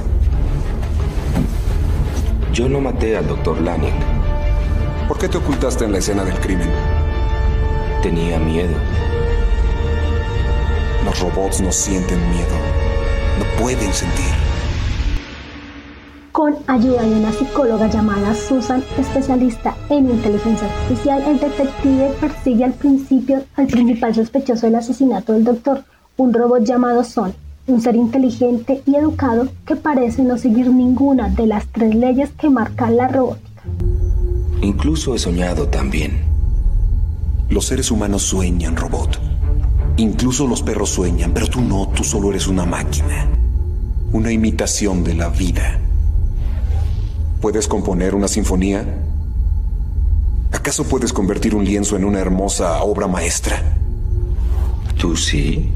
Yo 2.53 2.67
no 2.67 2.81
maté 2.81 3.15
al 3.15 3.25
Dr. 3.27 3.61
Lanning. 3.61 3.93
¿Por 5.07 5.17
qué 5.17 5.29
te 5.29 5.37
ocultaste 5.37 5.85
en 5.85 5.93
la 5.93 5.99
escena 5.99 6.25
del 6.25 6.37
crimen? 6.41 6.69
Tenía 8.03 8.39
miedo. 8.39 8.75
Los 11.05 11.17
robots 11.21 11.61
no 11.61 11.71
sienten 11.71 12.19
miedo. 12.29 12.55
No 13.39 13.63
pueden 13.63 13.93
sentir. 13.93 14.25
Con 16.33 16.57
ayuda 16.67 17.03
de 17.03 17.15
una 17.15 17.31
psicóloga 17.31 17.87
llamada 17.87 18.35
Susan, 18.35 18.83
especialista 18.97 19.73
en 19.89 20.09
inteligencia 20.09 20.67
artificial, 20.67 21.23
el 21.23 21.39
detective 21.39 22.11
persigue 22.19 22.65
al 22.65 22.73
principio 22.73 23.45
al 23.55 23.67
principal 23.67 24.13
sospechoso 24.13 24.65
del 24.65 24.75
asesinato 24.75 25.31
del 25.31 25.45
doctor, 25.45 25.85
un 26.17 26.33
robot 26.33 26.63
llamado 26.65 27.05
Son, 27.05 27.33
un 27.71 27.81
ser 27.81 27.95
inteligente 27.95 28.81
y 28.85 28.95
educado 28.95 29.47
que 29.65 29.75
parece 29.75 30.23
no 30.23 30.37
seguir 30.37 30.69
ninguna 30.69 31.29
de 31.29 31.47
las 31.47 31.65
tres 31.67 31.95
leyes 31.95 32.29
que 32.31 32.49
marca 32.49 32.89
la 32.91 33.07
robótica. 33.07 33.63
Incluso 34.61 35.15
he 35.15 35.19
soñado 35.19 35.67
también. 35.67 36.21
Los 37.49 37.65
seres 37.65 37.89
humanos 37.91 38.23
sueñan, 38.23 38.75
robot. 38.75 39.19
Incluso 39.97 40.47
los 40.47 40.61
perros 40.61 40.89
sueñan, 40.89 41.33
pero 41.33 41.47
tú 41.47 41.61
no, 41.61 41.87
tú 41.89 42.03
solo 42.03 42.29
eres 42.29 42.47
una 42.47 42.65
máquina. 42.65 43.27
Una 44.11 44.31
imitación 44.31 45.03
de 45.03 45.15
la 45.15 45.29
vida. 45.29 45.79
¿Puedes 47.41 47.67
componer 47.67 48.13
una 48.13 48.27
sinfonía? 48.27 48.85
¿Acaso 50.51 50.83
puedes 50.83 51.11
convertir 51.11 51.55
un 51.55 51.65
lienzo 51.65 51.95
en 51.95 52.05
una 52.05 52.19
hermosa 52.19 52.83
obra 52.83 53.07
maestra? 53.07 53.77
¿Tú 54.97 55.15
sí? 55.15 55.71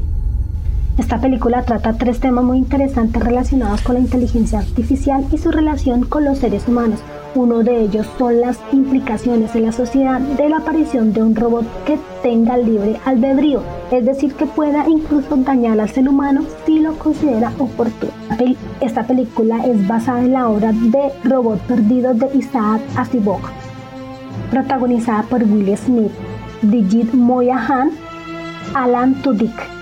Esta 0.98 1.20
película 1.20 1.62
trata 1.62 1.92
tres 1.92 2.20
temas 2.20 2.42
muy 2.42 2.56
interesantes 2.56 3.22
relacionados 3.22 3.82
con 3.82 3.96
la 3.96 4.00
inteligencia 4.00 4.60
artificial 4.60 5.26
y 5.30 5.36
su 5.36 5.50
relación 5.50 6.06
con 6.06 6.24
los 6.24 6.38
seres 6.38 6.66
humanos. 6.66 7.00
Uno 7.34 7.62
de 7.62 7.82
ellos 7.82 8.06
son 8.16 8.40
las 8.40 8.58
implicaciones 8.72 9.54
en 9.54 9.64
la 9.64 9.72
sociedad 9.72 10.20
de 10.20 10.48
la 10.48 10.56
aparición 10.58 11.12
de 11.12 11.22
un 11.22 11.36
robot 11.36 11.66
que 11.84 11.98
tenga 12.22 12.56
libre 12.56 12.98
albedrío, 13.04 13.60
es 13.90 14.06
decir, 14.06 14.32
que 14.34 14.46
pueda 14.46 14.88
incluso 14.88 15.36
dañar 15.36 15.78
al 15.78 15.90
ser 15.90 16.08
humano 16.08 16.44
si 16.64 16.78
lo 16.78 16.98
considera 16.98 17.52
oportuno. 17.58 18.12
Esta 18.80 19.06
película 19.06 19.66
es 19.66 19.86
basada 19.86 20.20
en 20.20 20.32
la 20.32 20.48
obra 20.48 20.72
de 20.72 21.12
Robot 21.24 21.60
Perdido 21.66 22.14
de 22.14 22.30
Isaac 22.38 22.80
Asimov, 22.96 23.40
protagonizada 24.50 25.24
por 25.24 25.42
Will 25.44 25.76
Smith, 25.76 26.12
Digit 26.62 27.12
Moyahan, 27.12 27.90
Alan 28.74 29.20
Tudyk 29.20 29.75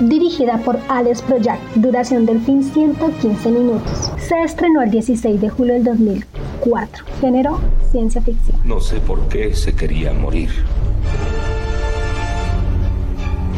dirigida 0.00 0.58
por 0.58 0.78
Alex 0.88 1.22
Project, 1.22 1.60
duración 1.76 2.26
del 2.26 2.40
film 2.40 2.62
115 2.62 3.50
minutos. 3.50 4.12
Se 4.18 4.40
estrenó 4.42 4.82
el 4.82 4.90
16 4.90 5.40
de 5.40 5.48
julio 5.48 5.74
del 5.74 5.84
2000 5.84 6.24
4. 6.64 7.04
Género, 7.20 7.60
ciencia 7.90 8.22
ficción. 8.22 8.58
No 8.64 8.80
sé 8.80 8.98
por 9.00 9.28
qué 9.28 9.54
se 9.54 9.74
quería 9.74 10.12
morir. 10.12 10.50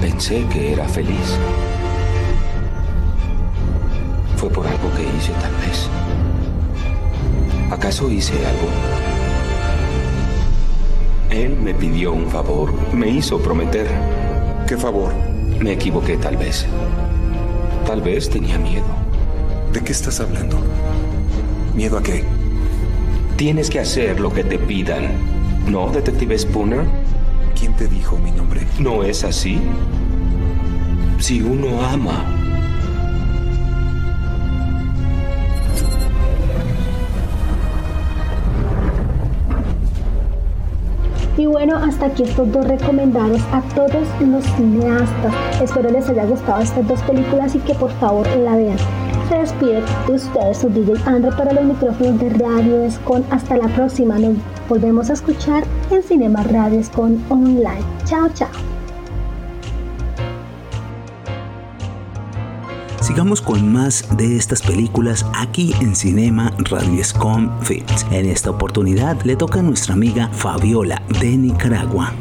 Pensé 0.01 0.45
que 0.53 0.73
era 0.73 0.89
feliz. 0.89 1.39
Fue 4.37 4.51
por 4.51 4.67
algo 4.67 4.91
que 4.97 5.03
hice, 5.03 5.33
tal 5.41 5.53
vez. 5.67 5.89
¿Acaso 7.71 8.11
hice 8.11 8.35
algo? 8.35 8.69
Él 11.31 11.57
me 11.57 11.75
pidió 11.75 12.13
un 12.13 12.27
favor, 12.27 12.73
me 12.93 13.09
hizo 13.09 13.39
prometer. 13.39 13.87
¿Qué 14.67 14.77
favor? 14.77 15.13
Me 15.61 15.73
equivoqué, 15.73 16.17
tal 16.17 16.37
vez. 16.37 16.67
Tal 17.87 18.03
vez 18.03 18.29
tenía 18.29 18.59
miedo. 18.59 18.85
¿De 19.73 19.81
qué 19.81 19.93
estás 19.93 20.21
hablando? 20.21 20.59
¿Miedo 21.75 21.99
a 21.99 22.03
qué? 22.03 22.25
Tienes 23.37 23.71
que 23.71 23.81
hacer 23.81 24.21
lo 24.21 24.33
que 24.33 24.45
te 24.45 24.59
pidan. 24.59 25.13
¿No, 25.69 25.91
detective 25.91 26.39
Spooner? 26.39 26.85
¿Quién 27.59 27.75
te 27.75 27.89
dijo 27.89 28.19
mi 28.19 28.31
nombre? 28.33 28.67
¿No 28.79 29.03
es 29.03 29.25
así? 29.25 29.61
Si 31.19 31.41
uno 31.41 31.83
ama, 31.87 32.25
Y 41.37 41.47
bueno, 41.47 41.77
hasta 41.77 42.07
aquí 42.07 42.23
estos 42.23 42.51
dos 42.51 42.67
recomendados 42.67 43.43
a 43.53 43.61
todos 43.75 44.07
los 44.21 44.45
cineastas. 44.57 45.35
Espero 45.61 45.91
les 45.91 46.09
haya 46.09 46.25
gustado 46.25 46.63
estas 46.63 46.89
dos 46.89 47.01
películas 47.03 47.55
y 47.55 47.59
que 47.59 47.75
por 47.75 47.91
favor 47.93 48.27
la 48.39 48.57
vean. 48.57 48.79
Se 49.29 49.39
despide 49.39 49.83
de 50.07 50.13
ustedes 50.15 50.59
su 50.59 50.69
DJ 50.71 50.95
Andre 51.05 51.31
para 51.33 51.53
los 51.53 51.65
micrófonos 51.65 52.19
de 52.21 52.31
Radio 52.31 52.83
Escon. 52.83 53.25
Hasta 53.31 53.57
la 53.57 53.69
próxima. 53.69 54.19
Nos 54.19 54.37
volvemos 54.69 55.11
a 55.11 55.15
escuchar 55.15 55.65
en 55.91 56.03
Cinema 56.03 56.43
Radio 56.45 56.81
Escon 56.81 57.23
Online. 57.29 57.85
Chao, 58.05 58.29
chao. 58.33 58.76
Sigamos 63.07 63.41
con 63.41 63.73
más 63.73 64.05
de 64.17 64.37
estas 64.37 64.61
películas 64.61 65.25
aquí 65.33 65.73
en 65.81 65.95
Cinema 65.95 66.53
Radiescom 66.59 67.57
Films. 67.61 68.05
En 68.11 68.27
esta 68.27 68.51
oportunidad 68.51 69.23
le 69.23 69.37
toca 69.37 69.61
a 69.61 69.63
nuestra 69.63 69.95
amiga 69.95 70.27
Fabiola 70.33 71.01
de 71.21 71.37
Nicaragua. 71.37 72.13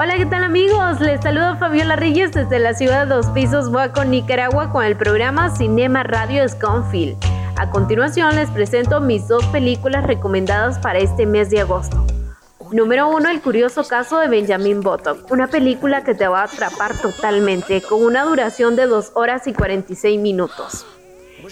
Hola, 0.00 0.16
¿qué 0.16 0.24
tal 0.24 0.44
amigos? 0.44 0.98
Les 1.00 1.20
saludo 1.20 1.58
Fabiola 1.58 1.94
Reyes 1.94 2.32
desde 2.32 2.58
la 2.58 2.72
ciudad 2.72 3.06
de 3.06 3.16
Dos 3.16 3.26
Pisos, 3.26 3.68
Huaco, 3.68 4.06
Nicaragua, 4.06 4.70
con 4.72 4.82
el 4.82 4.96
programa 4.96 5.54
Cinema 5.54 6.04
Radio 6.04 6.48
Sconfield. 6.48 7.18
A 7.58 7.68
continuación 7.68 8.34
les 8.34 8.48
presento 8.48 9.02
mis 9.02 9.28
dos 9.28 9.44
películas 9.48 10.06
recomendadas 10.06 10.78
para 10.78 11.00
este 11.00 11.26
mes 11.26 11.50
de 11.50 11.60
agosto. 11.60 12.02
Número 12.72 13.08
1, 13.08 13.28
El 13.28 13.40
curioso 13.40 13.84
caso 13.84 14.18
de 14.18 14.28
Benjamin 14.28 14.80
Button, 14.80 15.24
una 15.30 15.46
película 15.46 16.02
que 16.04 16.14
te 16.14 16.26
va 16.26 16.40
a 16.40 16.44
atrapar 16.44 17.00
totalmente, 17.00 17.80
con 17.82 18.02
una 18.02 18.24
duración 18.24 18.76
de 18.76 18.86
2 18.86 19.12
horas 19.14 19.46
y 19.46 19.52
46 19.52 20.20
minutos. 20.20 20.86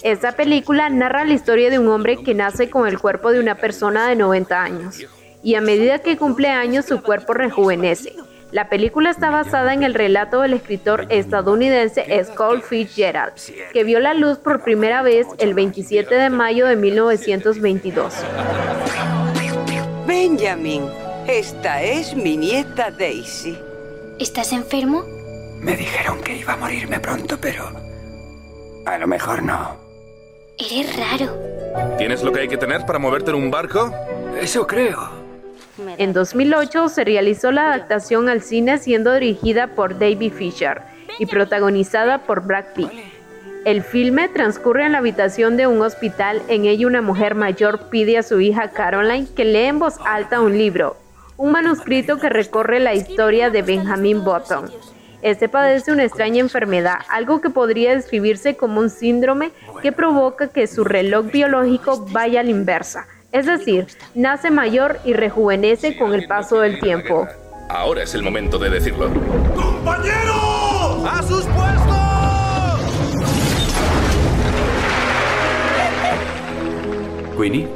Esta 0.03 0.33
película 0.33 0.89
narra 0.89 1.25
la 1.25 1.35
historia 1.35 1.71
de 1.71 1.79
un 1.79 1.89
hombre 1.89 2.23
que 2.23 2.35
nace 2.35 2.71
con 2.71 2.89
el 2.89 2.99
cuerpo 2.99 3.31
de 3.31 3.41
una 3.41 3.55
persona 3.57 4.09
de 4.09 4.17
90 4.17 4.63
años, 4.63 5.07
y 5.43 5.55
a 5.55 5.61
medida 5.61 6.01
que 6.01 6.17
cumple 6.17 6.49
años 6.49 6.87
su 6.87 7.03
cuerpo 7.03 7.35
rejuvenece. 7.35 8.15
La 8.51 8.69
película 8.69 9.11
está 9.11 9.31
basada 9.31 9.75
en 9.75 9.83
el 9.83 9.95
relato 9.95 10.41
del 10.41 10.55
escritor 10.55 11.07
estadounidense 11.09 12.07
Scott 12.25 12.63
Fitzgerald, 12.63 13.35
que 13.73 13.85
vio 13.85 14.01
la 14.01 14.15
luz 14.15 14.39
por 14.39 14.63
primera 14.63 15.03
vez 15.03 15.27
el 15.39 15.55
27 15.55 16.15
de 16.15 16.31
mayo 16.31 16.67
de 16.67 16.77
1922. 16.77 18.15
Benjamin, 20.07 20.83
esta 21.27 21.83
es 21.83 22.15
mi 22.15 22.37
nieta 22.37 22.91
Daisy. 22.91 23.59
¿Estás 24.19 24.53
enfermo? 24.53 25.05
Me 25.61 25.77
dijeron 25.77 26.21
que 26.23 26.37
iba 26.37 26.53
a 26.53 26.57
morirme 26.57 27.01
pronto, 27.01 27.39
pero... 27.41 27.71
A 28.87 28.99
lo 28.99 29.07
mejor 29.07 29.43
no. 29.43 29.77
Eres 30.59 30.97
raro. 30.97 31.33
¿Tienes 31.97 32.23
lo 32.23 32.33
que 32.33 32.41
hay 32.41 32.49
que 32.49 32.57
tener 32.57 32.85
para 32.85 32.99
moverte 32.99 33.31
en 33.31 33.37
un 33.37 33.51
barco? 33.51 33.93
Eso 34.41 34.67
creo. 34.67 35.11
En 35.99 36.13
2008 36.13 36.89
se 36.89 37.05
realizó 37.05 37.51
la 37.51 37.73
adaptación 37.73 38.29
al 38.29 38.43
cine 38.43 38.79
siendo 38.79 39.13
dirigida 39.15 39.69
por 39.69 39.99
David 39.99 40.33
Fisher 40.33 40.83
y 41.19 41.27
protagonizada 41.27 42.19
por 42.19 42.47
Brad 42.47 42.67
Pitt. 42.75 42.91
El 43.65 43.83
filme 43.83 44.29
transcurre 44.29 44.85
en 44.85 44.93
la 44.93 44.99
habitación 44.99 45.57
de 45.57 45.67
un 45.67 45.81
hospital. 45.81 46.43
En 46.49 46.67
ella 46.67 46.87
una 46.87 47.01
mujer 47.01 47.35
mayor 47.35 47.89
pide 47.89 48.19
a 48.19 48.23
su 48.23 48.41
hija 48.41 48.71
Caroline 48.71 49.27
que 49.35 49.47
lea 49.47 49.69
en 49.69 49.79
voz 49.79 49.95
alta 50.05 50.41
un 50.43 50.59
libro, 50.59 50.97
un 51.37 51.53
manuscrito 51.53 52.19
que 52.19 52.29
recorre 52.29 52.81
la 52.81 52.95
historia 52.95 53.51
de 53.51 53.63
Benjamin 53.63 54.25
Button. 54.25 54.71
Este 55.23 55.49
padece 55.49 55.91
una 55.91 56.05
extraña 56.05 56.41
enfermedad, 56.41 56.99
algo 57.09 57.41
que 57.41 57.51
podría 57.51 57.95
describirse 57.95 58.57
como 58.57 58.81
un 58.81 58.91
síndrome 58.91 59.53
que 59.81 59.91
provoca 59.91 60.49
que 60.49 60.67
su 60.67 60.85
reloj 60.85 61.27
biológico 61.33 62.07
vaya 62.11 62.41
a 62.41 62.43
la 62.43 62.51
inversa, 62.51 63.07
es 63.33 63.47
decir, 63.47 63.87
nace 64.15 64.51
mayor 64.51 64.99
y 65.05 65.15
rejuvenece 65.15 65.97
con 65.97 66.13
el 66.13 66.27
paso 66.27 66.61
del 66.61 66.79
tiempo. 66.79 67.27
Ahora 67.71 68.03
es 68.03 68.15
el 68.15 68.23
momento 68.23 68.59
de 68.59 68.69
decirlo. 68.71 69.11
¡Compañeros! 69.55 71.07
¡A 71.09 71.23
sus 71.27 71.45
puestos! 71.47 72.05
Winnie, 77.37 77.67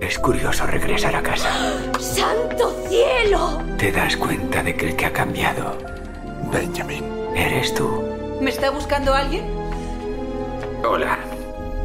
es 0.00 0.18
curioso 0.18 0.66
regresar 0.66 1.14
a 1.16 1.22
casa. 1.22 1.50
¡Santo 1.98 2.74
cielo! 2.88 3.62
Te 3.76 3.92
das 3.92 4.16
cuenta 4.16 4.62
de 4.62 4.74
que 4.74 4.88
el 4.88 4.96
que 4.96 5.06
ha 5.06 5.12
cambiado, 5.12 5.76
Benjamin, 6.52 7.04
eres 7.34 7.74
tú. 7.74 8.02
¿Me 8.40 8.50
está 8.50 8.70
buscando 8.70 9.14
alguien? 9.14 9.44
Hola. 10.84 11.18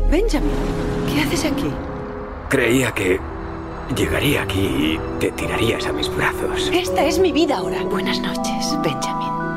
Benjamin, 0.09 0.51
¿qué 1.11 1.21
haces 1.21 1.45
aquí? 1.45 1.71
Creía 2.49 2.91
que 2.91 3.19
llegaría 3.95 4.43
aquí 4.43 4.59
y 4.59 4.99
te 5.19 5.31
tirarías 5.31 5.85
a 5.87 5.93
mis 5.93 6.15
brazos. 6.15 6.69
Esta 6.71 7.03
es 7.05 7.19
mi 7.19 7.31
vida 7.31 7.57
ahora. 7.57 7.83
Buenas 7.83 8.19
noches, 8.19 8.77
Benjamin. 8.83 9.52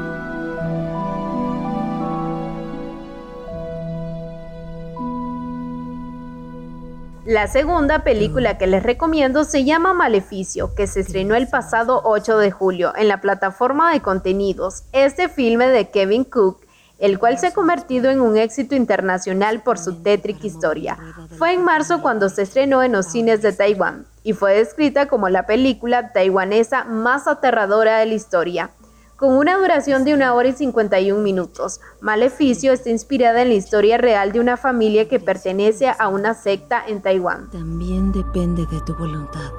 La 7.26 7.48
segunda 7.48 8.04
película 8.04 8.56
que 8.56 8.68
les 8.68 8.84
recomiendo 8.84 9.42
se 9.42 9.64
llama 9.64 9.92
Maleficio, 9.92 10.72
que 10.76 10.86
se 10.86 11.00
estrenó 11.00 11.34
el 11.34 11.48
pasado 11.48 12.00
8 12.04 12.38
de 12.38 12.52
julio 12.52 12.92
en 12.94 13.08
la 13.08 13.20
plataforma 13.20 13.92
de 13.92 14.00
contenidos. 14.00 14.84
Este 14.92 15.28
filme 15.28 15.66
de 15.66 15.90
Kevin 15.90 16.22
Cook, 16.22 16.60
el 17.00 17.18
cual 17.18 17.36
se 17.36 17.48
ha 17.48 17.52
convertido 17.52 18.10
en 18.10 18.20
un 18.20 18.36
éxito 18.36 18.76
internacional 18.76 19.60
por 19.60 19.76
su 19.76 20.04
tétrica 20.04 20.46
historia. 20.46 20.98
Fue 21.36 21.52
en 21.52 21.64
marzo 21.64 22.00
cuando 22.00 22.28
se 22.28 22.42
estrenó 22.42 22.84
en 22.84 22.92
los 22.92 23.06
cines 23.06 23.42
de 23.42 23.52
Taiwán 23.52 24.06
y 24.22 24.32
fue 24.32 24.54
descrita 24.54 25.08
como 25.08 25.28
la 25.28 25.46
película 25.46 26.12
taiwanesa 26.12 26.84
más 26.84 27.26
aterradora 27.26 27.98
de 27.98 28.06
la 28.06 28.14
historia. 28.14 28.70
Con 29.16 29.32
una 29.32 29.56
duración 29.56 30.04
de 30.04 30.12
una 30.12 30.34
hora 30.34 30.48
y 30.48 30.52
51 30.52 31.22
minutos, 31.22 31.80
Maleficio 32.02 32.74
está 32.74 32.90
inspirada 32.90 33.40
en 33.40 33.48
la 33.48 33.54
historia 33.54 33.96
real 33.96 34.30
de 34.30 34.40
una 34.40 34.58
familia 34.58 35.08
que 35.08 35.18
pertenece 35.18 35.88
a 35.88 36.08
una 36.08 36.34
secta 36.34 36.84
en 36.86 37.00
Taiwán. 37.00 37.48
También 37.50 38.12
depende 38.12 38.66
de 38.66 38.78
tu 38.82 38.94
voluntad. 38.94 39.52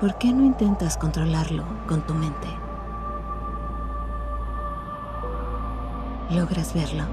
¿Por 0.00 0.18
qué 0.18 0.32
no 0.32 0.44
intentas 0.44 0.96
controlarlo 0.96 1.64
con 1.86 2.04
tu 2.04 2.14
mente? 2.14 2.48
Logras 6.30 6.74
verlo. 6.74 7.04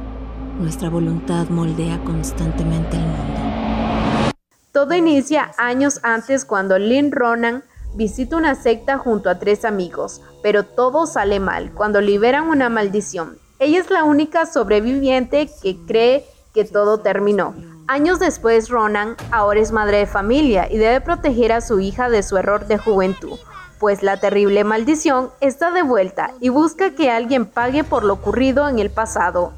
Nuestra 0.59 0.89
voluntad 0.89 1.47
moldea 1.49 2.03
constantemente 2.03 2.97
el 2.97 3.03
mundo. 3.03 4.31
Todo 4.71 4.95
inicia 4.95 5.51
años 5.59 5.99
antes 6.01 6.43
cuando 6.43 6.79
Lynn 6.79 7.11
Ronan 7.11 7.63
visita 7.95 8.37
una 8.37 8.55
secta 8.55 8.97
junto 8.97 9.29
a 9.29 9.39
tres 9.39 9.65
amigos, 9.65 10.21
pero 10.41 10.63
todo 10.63 11.05
sale 11.05 11.39
mal 11.39 11.71
cuando 11.73 12.01
liberan 12.01 12.47
una 12.47 12.69
maldición. 12.69 13.37
Ella 13.59 13.79
es 13.79 13.89
la 13.89 14.03
única 14.03 14.45
sobreviviente 14.45 15.49
que 15.61 15.77
cree 15.85 16.25
que 16.53 16.65
todo 16.65 16.99
terminó. 16.99 17.53
Años 17.87 18.19
después, 18.19 18.69
Ronan 18.69 19.15
ahora 19.31 19.59
es 19.59 19.71
madre 19.71 19.97
de 19.97 20.07
familia 20.07 20.71
y 20.71 20.77
debe 20.77 21.01
proteger 21.01 21.51
a 21.51 21.61
su 21.61 21.79
hija 21.79 22.09
de 22.09 22.23
su 22.23 22.37
error 22.37 22.65
de 22.67 22.77
juventud, 22.77 23.37
pues 23.79 24.01
la 24.01 24.19
terrible 24.19 24.63
maldición 24.63 25.29
está 25.41 25.71
de 25.71 25.81
vuelta 25.83 26.31
y 26.39 26.49
busca 26.49 26.95
que 26.95 27.11
alguien 27.11 27.45
pague 27.45 27.83
por 27.83 28.03
lo 28.03 28.13
ocurrido 28.13 28.69
en 28.69 28.79
el 28.79 28.91
pasado. 28.91 29.53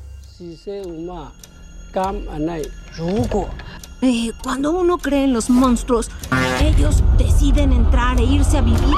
Eh, 4.05 4.33
cuando 4.43 4.71
uno 4.71 4.97
cree 4.97 5.23
en 5.23 5.31
los 5.31 5.49
monstruos, 5.49 6.11
ellos 6.59 7.01
deciden 7.17 7.71
entrar 7.71 8.19
e 8.19 8.23
irse 8.23 8.57
a 8.57 8.61
vivir 8.61 8.81
a 8.83 8.87
tu 8.87 8.97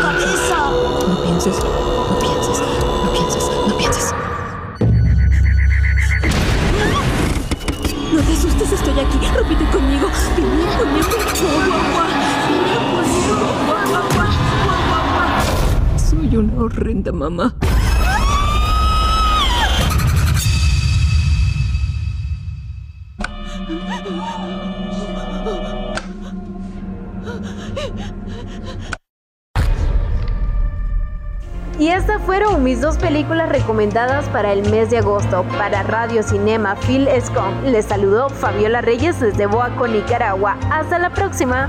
cabeza. 0.00 0.70
No 1.06 1.22
pienses, 1.22 1.58
no 1.58 2.18
pienses, 2.18 2.62
no 3.04 3.12
pienses, 3.12 3.50
no 3.68 3.76
pienses. 3.76 4.14
No 8.14 8.22
te 8.22 8.32
asustes, 8.32 8.72
estoy 8.72 8.98
aquí. 8.98 9.18
Repite 9.36 9.64
conmigo. 9.66 10.08
Guau, 11.66 11.90
guau. 11.92 12.08
Soy 15.98 16.34
una 16.34 16.62
horrenda 16.62 17.12
mamá. 17.12 17.54
Mis 32.66 32.80
dos 32.80 32.96
películas 32.96 33.48
recomendadas 33.48 34.28
para 34.30 34.52
el 34.52 34.68
mes 34.68 34.90
de 34.90 34.98
agosto. 34.98 35.44
Para 35.56 35.84
Radio 35.84 36.24
Cinema 36.24 36.74
Phil 36.74 37.06
Escom, 37.06 37.62
les 37.62 37.84
saludó 37.86 38.28
Fabiola 38.28 38.80
Reyes 38.80 39.20
desde 39.20 39.46
Boaco, 39.46 39.86
Nicaragua. 39.86 40.58
Hasta 40.68 40.98
la 40.98 41.10
próxima. 41.10 41.68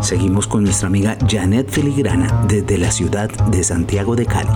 Seguimos 0.00 0.48
con 0.48 0.64
nuestra 0.64 0.88
amiga 0.88 1.16
Janet 1.28 1.70
Filigrana 1.70 2.44
desde 2.48 2.76
la 2.76 2.90
ciudad 2.90 3.30
de 3.30 3.62
Santiago 3.62 4.16
de 4.16 4.26
Cali. 4.26 4.50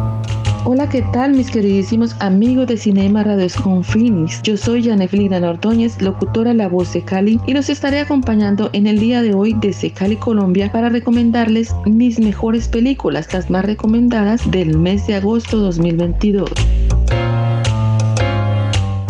Hola, 0.69 0.89
¿qué 0.89 1.03
tal 1.13 1.33
mis 1.33 1.49
queridísimos 1.49 2.17
amigos 2.19 2.67
de 2.67 2.77
Cinema 2.77 3.23
Radio 3.23 3.47
Confinis? 3.63 4.43
Yo 4.43 4.57
soy 4.57 4.83
Janet 4.83 5.11
Filigrana 5.11 5.51
Ordóñez, 5.51 6.03
locutora 6.03 6.55
La 6.55 6.69
Voz 6.69 6.93
de 6.93 7.03
Cali 7.03 7.39
y 7.47 7.53
los 7.53 7.71
estaré 7.71 8.01
acompañando 8.01 8.71
en 8.73 8.89
el 8.89 8.99
día 8.99 9.23
de 9.23 9.33
hoy 9.33 9.55
desde 9.61 9.93
Cali, 9.93 10.17
Colombia 10.17 10.73
para 10.73 10.89
recomendarles 10.89 11.73
mis 11.85 12.19
mejores 12.19 12.67
películas, 12.67 13.33
las 13.33 13.49
más 13.49 13.65
recomendadas 13.65 14.51
del 14.51 14.77
mes 14.77 15.07
de 15.07 15.15
agosto 15.15 15.59
2022. 15.59 16.51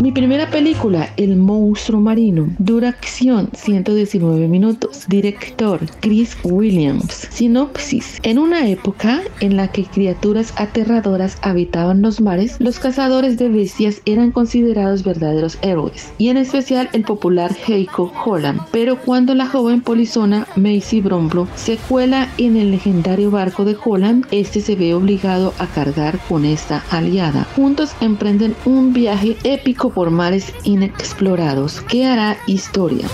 Mi 0.02 0.12
primera 0.12 0.50
película, 0.50 1.08
El 1.16 1.36
monstruo 1.36 2.02
marino, 2.02 2.50
duración 2.58 3.48
119 3.54 4.46
minutos, 4.46 5.06
director 5.08 5.80
Chris 6.00 6.36
Williams. 6.44 7.28
Sinopsis. 7.30 8.18
En 8.22 8.38
una 8.38 8.68
época 8.68 9.22
en 9.40 9.56
la 9.56 9.68
que 9.68 9.84
criaturas 9.84 10.52
aterradoras 10.58 11.38
habitaban 11.40 12.02
los 12.02 12.20
mares, 12.20 12.56
los 12.58 12.78
cazadores 12.78 13.38
de 13.38 13.48
bestias 13.48 14.02
eran 14.04 14.32
considerados 14.32 15.02
verdaderos 15.02 15.56
héroes, 15.62 16.12
y 16.18 16.28
en 16.28 16.36
especial 16.36 16.90
el 16.92 17.02
popular 17.02 17.56
Heiko 17.66 18.12
Holland. 18.22 18.60
Pero 18.72 19.00
cuando 19.00 19.34
la 19.34 19.46
joven 19.46 19.80
polizona 19.80 20.46
Macy 20.56 21.00
Bromblo 21.00 21.48
se 21.54 21.78
cuela 21.78 22.28
en 22.36 22.58
el 22.58 22.70
legendario 22.70 23.30
barco 23.30 23.64
de 23.64 23.76
Holland, 23.82 24.26
este 24.30 24.60
se 24.60 24.76
ve 24.76 24.92
obligado 24.92 25.54
a 25.58 25.66
cargar 25.66 26.18
con 26.28 26.44
esta 26.44 26.84
aliada. 26.90 27.46
Juntos 27.56 27.94
emprenden 28.02 28.54
un 28.66 28.92
viaje 28.92 29.36
épico 29.42 29.85
por 29.90 30.10
mares 30.10 30.52
inexplorados 30.64 31.80
que 31.82 32.06
hará 32.06 32.36
historia. 32.46 33.06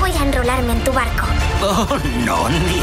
Voy 0.00 0.10
a 0.12 0.24
enrolarme 0.24 0.72
en 0.72 0.84
tu 0.84 0.92
barco. 0.92 1.26
Oh, 1.62 1.86
no, 2.24 2.48
ni 2.48 2.80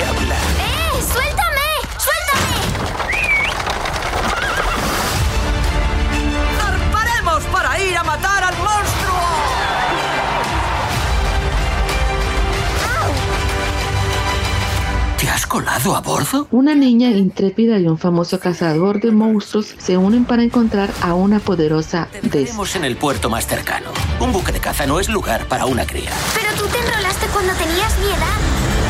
colado 15.54 15.96
a 15.96 16.02
bordo? 16.02 16.48
Una 16.50 16.74
niña 16.74 17.12
intrépida 17.12 17.78
y 17.78 17.86
un 17.86 18.00
famoso 18.00 18.40
cazador 18.40 19.00
de 19.00 19.12
monstruos 19.12 19.76
se 19.78 19.98
unen 19.98 20.26
para 20.26 20.42
encontrar 20.42 20.90
a 21.00 21.14
una 21.14 21.38
poderosa 21.38 22.08
Des. 22.12 22.24
Estaremos 22.50 22.76
en 22.76 22.86
el 22.86 22.98
puerto 22.98 23.30
más 23.30 23.46
cercano. 23.46 23.92
Un 24.20 24.32
buque 24.32 24.52
de 24.52 24.60
caza 24.60 24.88
no 24.88 25.00
es 25.00 25.10
lugar 25.10 25.46
para 25.48 25.68
una 25.68 25.86
cría. 25.86 26.10
Pero 26.34 26.48
tú 26.58 26.66
te 26.66 26.80
enrolaste 26.80 27.28
cuando 27.28 27.54
tenías 27.54 28.00
mi 28.00 28.08
edad. 28.08 28.40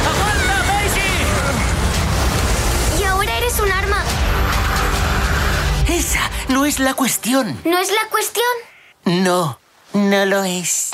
¡Aguanta, 0.08 0.64
Macy! 0.72 1.02
Y 3.02 3.04
ahora 3.04 3.38
eres 3.40 3.60
un 3.60 3.70
arma. 3.70 4.02
Esa 5.90 6.22
no 6.48 6.64
es 6.66 6.80
la 6.80 6.94
cuestión. 6.94 7.60
¿No 7.66 7.78
es 7.78 7.92
la 7.92 8.10
cuestión? 8.10 8.46
No, 9.04 9.60
no 9.92 10.26
lo 10.26 10.46
es. 10.46 10.92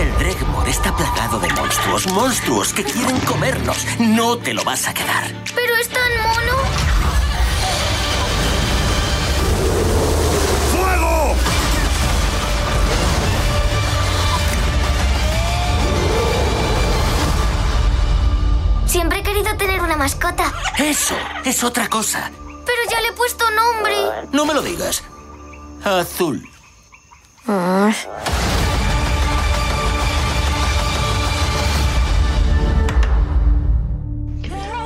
El 0.00 0.16
Dregmor 0.16 0.66
está 0.66 0.96
plagado 0.96 1.38
de 1.40 1.48
monstruos, 1.52 2.06
monstruos 2.06 2.72
que 2.72 2.82
quieren 2.82 3.20
comernos. 3.20 3.86
No 3.98 4.38
te 4.38 4.54
lo 4.54 4.64
vas 4.64 4.88
a 4.88 4.94
quedar. 4.94 5.26
Pero 5.54 5.76
es 5.76 5.90
tan 5.90 6.10
mono. 6.22 6.56
¡Fuego! 10.72 11.34
Siempre 18.86 19.18
he 19.18 19.22
querido 19.22 19.54
tener 19.58 19.82
una 19.82 19.96
mascota. 19.98 20.50
Eso 20.78 21.14
es 21.44 21.62
otra 21.62 21.90
cosa. 21.90 22.30
Pero 22.64 22.90
ya 22.90 23.02
le 23.02 23.08
he 23.08 23.12
puesto 23.12 23.44
nombre. 23.50 23.96
No 24.32 24.46
me 24.46 24.54
lo 24.54 24.62
digas. 24.62 25.04
Azul. 25.84 26.48
Ah. 27.46 27.92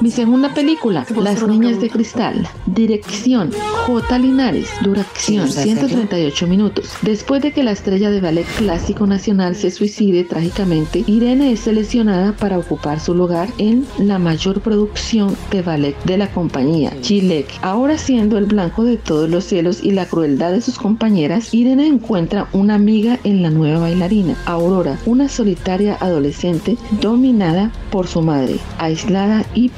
Mi 0.05 0.11
segunda 0.11 0.53
película, 0.53 1.07
Las 1.17 1.49
Niñas 1.49 1.81
de 1.81 1.89
Cristal. 1.89 2.47
Dirección, 2.67 3.51
J. 3.87 4.19
Linares. 4.19 4.69
Duración, 4.83 5.51
138 5.51 6.47
minutos. 6.47 6.91
Después 7.01 7.41
de 7.41 7.53
que 7.53 7.63
la 7.63 7.71
estrella 7.71 8.11
de 8.11 8.21
ballet 8.21 8.47
clásico 8.59 9.07
nacional 9.07 9.57
se 9.57 9.71
suicide 9.71 10.25
trágicamente, 10.25 11.05
Irene 11.07 11.53
es 11.53 11.61
seleccionada 11.61 12.37
para 12.37 12.59
ocupar 12.59 13.01
su 13.01 13.15
lugar 13.15 13.49
en 13.57 13.87
la 13.97 14.19
mayor 14.19 14.61
producción 14.61 15.35
de 15.51 15.63
ballet 15.63 15.97
de 16.05 16.19
la 16.19 16.31
compañía, 16.31 16.93
Chilek. 17.01 17.49
Ahora 17.63 17.97
siendo 17.97 18.37
el 18.37 18.45
blanco 18.45 18.85
de 18.85 18.99
todos 18.99 19.31
los 19.31 19.45
celos 19.45 19.83
y 19.83 19.93
la 19.93 20.05
crueldad 20.05 20.53
de 20.53 20.61
sus 20.61 20.77
compañeras, 20.77 21.55
Irene 21.55 21.87
encuentra 21.87 22.47
una 22.53 22.75
amiga 22.75 23.19
en 23.25 23.41
la 23.41 23.49
nueva 23.49 23.79
bailarina, 23.79 24.37
Aurora, 24.45 24.99
una 25.07 25.31
solitaria 25.31 25.97
adolescente 25.99 26.77
dominada 27.01 27.73
por 27.91 28.07
su 28.07 28.21
madre, 28.21 28.59
aislada 28.77 29.47
y 29.55 29.71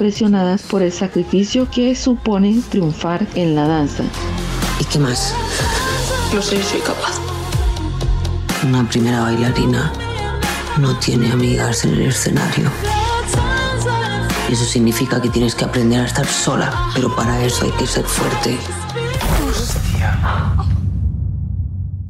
por 0.67 0.81
el 0.81 0.91
sacrificio 0.91 1.69
que 1.69 1.95
supone 1.95 2.59
triunfar 2.69 3.27
en 3.35 3.53
la 3.53 3.67
danza. 3.67 4.03
¿Y 4.79 4.85
qué 4.85 4.97
más? 4.97 5.35
No 6.33 6.41
sé 6.41 6.57
si 6.57 6.63
soy 6.63 6.79
capaz. 6.79 7.19
Una 8.63 8.87
primera 8.89 9.21
bailarina 9.21 9.93
no 10.79 10.97
tiene 10.97 11.31
amigas 11.31 11.85
en 11.85 11.93
el 11.93 12.01
escenario. 12.07 12.71
Eso 14.49 14.65
significa 14.65 15.21
que 15.21 15.29
tienes 15.29 15.53
que 15.53 15.65
aprender 15.65 15.99
a 16.01 16.05
estar 16.05 16.25
sola, 16.25 16.73
pero 16.95 17.15
para 17.15 17.43
eso 17.43 17.65
hay 17.65 17.71
que 17.71 17.85
ser 17.85 18.05
fuerte. 18.05 18.57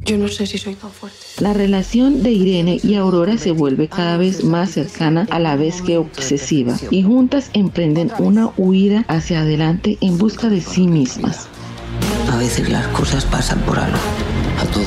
Yo 0.08 0.16
no 0.16 0.28
sé 0.28 0.46
si 0.46 0.56
soy 0.56 0.74
tan 0.74 0.90
fuerte. 0.90 1.18
La 1.38 1.52
relación 1.52 2.22
de 2.22 2.30
Irene 2.30 2.80
y 2.82 2.94
Aurora 2.94 3.36
se 3.36 3.50
vuelve 3.50 3.88
cada 3.88 4.16
vez 4.16 4.42
más 4.42 4.70
cercana 4.70 5.26
a 5.28 5.38
la 5.38 5.54
vez 5.54 5.82
que 5.82 5.98
obsesiva 5.98 6.74
y 6.90 7.02
juntas 7.02 7.50
emprenden 7.52 8.10
una 8.18 8.48
huida 8.56 9.04
hacia 9.06 9.40
adelante 9.40 9.98
en 10.00 10.16
busca 10.16 10.48
de 10.48 10.62
sí 10.62 10.86
mismas. 10.86 11.48
A 12.32 12.38
veces 12.38 12.70
las 12.70 12.86
cosas 12.86 13.26
pasan 13.26 13.60
por 13.60 13.78
algo. 13.78 13.98
A 14.58 14.64
todos. 14.72 14.86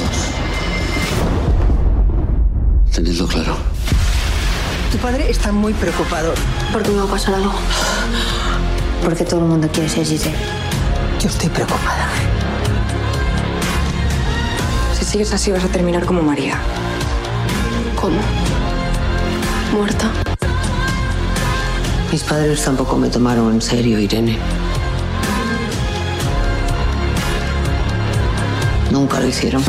Tenedlo 2.92 3.28
claro. 3.28 3.58
Tu 4.92 4.98
padre 4.98 5.30
está 5.30 5.52
muy 5.52 5.74
preocupado. 5.74 6.34
¿Por 6.74 6.82
qué 6.82 6.90
me 6.90 6.98
va 6.98 7.04
a 7.04 7.12
pasar 7.12 7.36
algo? 7.36 7.54
Porque 9.04 9.24
todo 9.24 9.42
el 9.42 9.46
mundo 9.46 9.70
quiere 9.72 9.88
ser 9.88 10.04
Giselle. 10.04 10.36
Yo 11.22 11.28
estoy 11.30 11.50
preocupada. 11.50 12.10
Si 15.12 15.18
sigues 15.18 15.34
así 15.34 15.52
vas 15.52 15.66
a 15.66 15.68
terminar 15.68 16.06
como 16.06 16.22
María. 16.22 16.58
¿Cómo? 18.00 18.16
¿Muerta? 19.74 20.10
Mis 22.10 22.24
padres 22.24 22.64
tampoco 22.64 22.96
me 22.96 23.10
tomaron 23.10 23.52
en 23.52 23.62
serio, 23.62 24.00
Irene. 24.00 24.40
Nunca 28.90 29.20
lo 29.20 29.28
hicieron. 29.28 29.62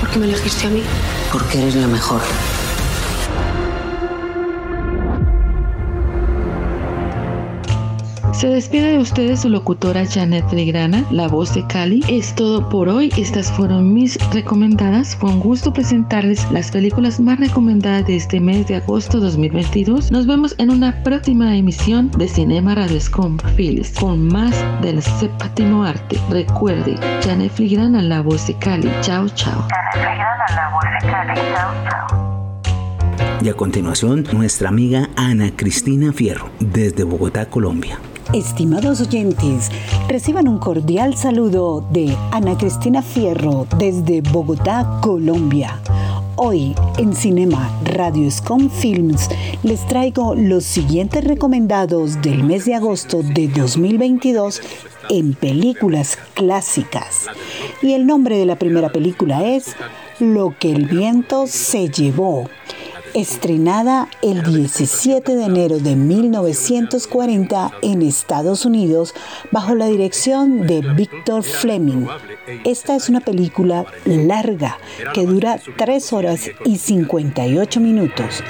¿Por 0.00 0.08
qué 0.08 0.18
me 0.18 0.24
elegiste 0.24 0.68
a 0.68 0.70
mí? 0.70 0.82
Porque 1.30 1.58
eres 1.60 1.74
la 1.74 1.86
mejor. 1.86 2.22
Se 8.36 8.48
despide 8.48 8.92
de 8.92 8.98
ustedes 8.98 9.40
su 9.40 9.48
locutora 9.48 10.04
Janet 10.04 10.52
Legrana, 10.52 11.06
la 11.10 11.26
voz 11.26 11.54
de 11.54 11.66
Cali. 11.68 12.02
Es 12.06 12.34
todo 12.34 12.68
por 12.68 12.86
hoy. 12.86 13.10
Estas 13.16 13.50
fueron 13.50 13.94
mis 13.94 14.18
recomendadas. 14.30 15.16
Fue 15.16 15.30
un 15.30 15.40
gusto 15.40 15.72
presentarles 15.72 16.46
las 16.52 16.70
películas 16.70 17.18
más 17.18 17.40
recomendadas 17.40 18.06
de 18.06 18.16
este 18.16 18.38
mes 18.38 18.66
de 18.66 18.76
agosto 18.76 19.20
2022. 19.20 20.12
Nos 20.12 20.26
vemos 20.26 20.54
en 20.58 20.68
una 20.68 21.02
próxima 21.02 21.56
emisión 21.56 22.10
de 22.10 22.28
Cinema 22.28 22.74
Radio 22.74 23.00
Scom 23.00 23.38
Phillips 23.56 23.98
con 23.98 24.28
más 24.28 24.54
del 24.82 25.00
séptimo 25.00 25.82
arte. 25.82 26.20
Recuerde, 26.28 26.96
Janet 27.24 27.52
Fligrana, 27.52 28.02
la 28.02 28.20
voz 28.20 28.46
de 28.48 28.54
Cali. 28.58 28.90
Chao, 29.00 29.30
chao. 29.30 29.66
Y 33.40 33.48
a 33.48 33.54
continuación, 33.54 34.26
nuestra 34.34 34.68
amiga 34.68 35.08
Ana 35.16 35.52
Cristina 35.56 36.12
Fierro, 36.12 36.50
desde 36.60 37.02
Bogotá, 37.02 37.46
Colombia. 37.46 37.98
Estimados 38.32 39.00
oyentes, 39.00 39.70
reciban 40.08 40.48
un 40.48 40.58
cordial 40.58 41.16
saludo 41.16 41.86
de 41.92 42.16
Ana 42.32 42.58
Cristina 42.58 43.00
Fierro 43.00 43.66
desde 43.78 44.20
Bogotá, 44.20 44.98
Colombia. 45.00 45.80
Hoy 46.34 46.74
en 46.98 47.14
Cinema 47.14 47.70
Radio 47.84 48.28
Scom 48.30 48.68
Films 48.68 49.28
les 49.62 49.86
traigo 49.86 50.34
los 50.34 50.64
siguientes 50.64 51.22
recomendados 51.24 52.20
del 52.20 52.42
mes 52.42 52.64
de 52.64 52.74
agosto 52.74 53.22
de 53.22 53.46
2022 53.48 54.60
en 55.08 55.34
películas 55.34 56.18
clásicas. 56.34 57.26
Y 57.80 57.92
el 57.92 58.06
nombre 58.06 58.38
de 58.38 58.46
la 58.46 58.56
primera 58.56 58.90
película 58.90 59.46
es 59.46 59.76
Lo 60.18 60.52
que 60.58 60.72
el 60.72 60.86
viento 60.86 61.46
se 61.46 61.88
llevó 61.88 62.48
estrenada 63.16 64.08
el 64.20 64.42
17 64.42 65.36
de 65.36 65.44
enero 65.44 65.78
de 65.78 65.96
1940 65.96 67.72
en 67.80 68.02
Estados 68.02 68.66
Unidos 68.66 69.14
bajo 69.50 69.74
la 69.74 69.86
dirección 69.86 70.66
de 70.66 70.82
Victor 70.82 71.42
Fleming. 71.42 72.06
Esta 72.66 72.94
es 72.94 73.08
una 73.08 73.20
película 73.20 73.86
larga 74.04 74.76
que 75.14 75.24
dura 75.24 75.58
3 75.78 76.12
horas 76.12 76.50
y 76.66 76.76
58 76.76 77.80
minutos. 77.80 78.44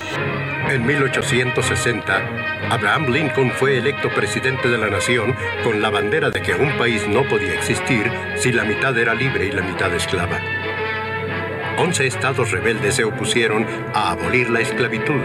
En 0.68 0.84
1860, 0.84 2.68
Abraham 2.70 3.12
Lincoln 3.12 3.52
fue 3.52 3.78
electo 3.78 4.08
presidente 4.16 4.68
de 4.68 4.78
la 4.78 4.90
nación 4.90 5.32
con 5.62 5.80
la 5.80 5.90
bandera 5.90 6.30
de 6.30 6.42
que 6.42 6.54
un 6.54 6.76
país 6.76 7.06
no 7.08 7.22
podía 7.28 7.54
existir 7.54 8.10
si 8.36 8.50
la 8.50 8.64
mitad 8.64 8.98
era 8.98 9.14
libre 9.14 9.46
y 9.46 9.52
la 9.52 9.62
mitad 9.62 9.94
esclava. 9.94 10.40
Once 11.78 12.06
estados 12.06 12.52
rebeldes 12.52 12.94
se 12.94 13.04
opusieron 13.04 13.66
a 13.92 14.12
abolir 14.12 14.48
la 14.48 14.60
esclavitud 14.60 15.20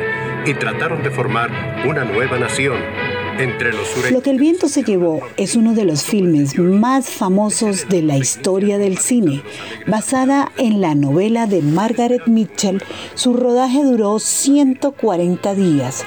y 0.46 0.54
trataron 0.54 1.02
de 1.02 1.10
formar 1.10 1.50
una 1.88 2.04
nueva 2.04 2.38
nación. 2.38 2.78
Entre 3.40 3.72
los 3.72 4.12
Lo 4.12 4.22
que 4.22 4.32
el 4.32 4.38
viento 4.38 4.68
se 4.68 4.84
llevó 4.84 5.22
es 5.38 5.56
uno 5.56 5.74
de 5.74 5.86
los 5.86 6.04
filmes 6.04 6.60
más 6.60 7.10
famosos 7.10 7.88
de 7.88 8.02
la 8.02 8.18
historia 8.18 8.78
del 8.78 8.98
cine. 8.98 9.44
Basada 9.88 10.52
en 10.58 10.82
la 10.82 10.94
novela 10.94 11.48
de 11.48 11.62
Margaret 11.62 12.28
Mitchell, 12.28 12.84
su 13.16 13.34
rodaje 13.34 13.84
duró 13.84 14.20
140 14.20 15.56
días 15.56 16.04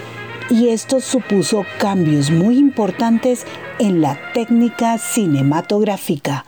y 0.50 0.68
esto 0.68 1.00
supuso 1.00 1.64
cambios 1.78 2.30
muy 2.30 2.58
importantes 2.58 3.46
en 3.78 4.00
la 4.00 4.18
técnica 4.32 4.98
cinematográfica. 4.98 6.44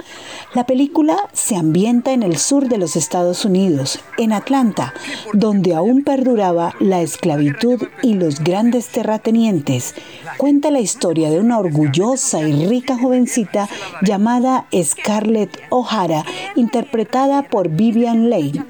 La 0.55 0.65
película 0.65 1.17
se 1.33 1.57
ambienta 1.57 2.12
en 2.12 2.23
el 2.23 2.39
sur 2.39 2.69
de 2.69 2.79
los 2.79 2.97
Estados 2.97 3.45
Unidos, 3.45 3.99
en 4.17 4.33
Atlanta, 4.33 4.95
donde 5.33 5.75
aún 5.75 6.03
perduraba 6.03 6.75
la 6.81 7.03
esclavitud 7.03 7.83
y 8.03 8.15
los 8.15 8.41
grandes 8.41 8.89
terratenientes. 8.89 9.95
Cuenta 10.39 10.71
la 10.71 10.81
historia 10.81 11.31
de 11.31 11.41
una 11.41 11.59
orgullosa 11.59 12.41
y 12.49 12.67
rica 12.67 12.97
jovencita 12.97 13.69
llamada 14.03 14.67
Scarlett 14.75 15.59
O'Hara, 15.71 16.25
interpretada 16.55 17.43
por 17.43 17.69
Vivian 17.69 18.31
Leigh, 18.31 18.65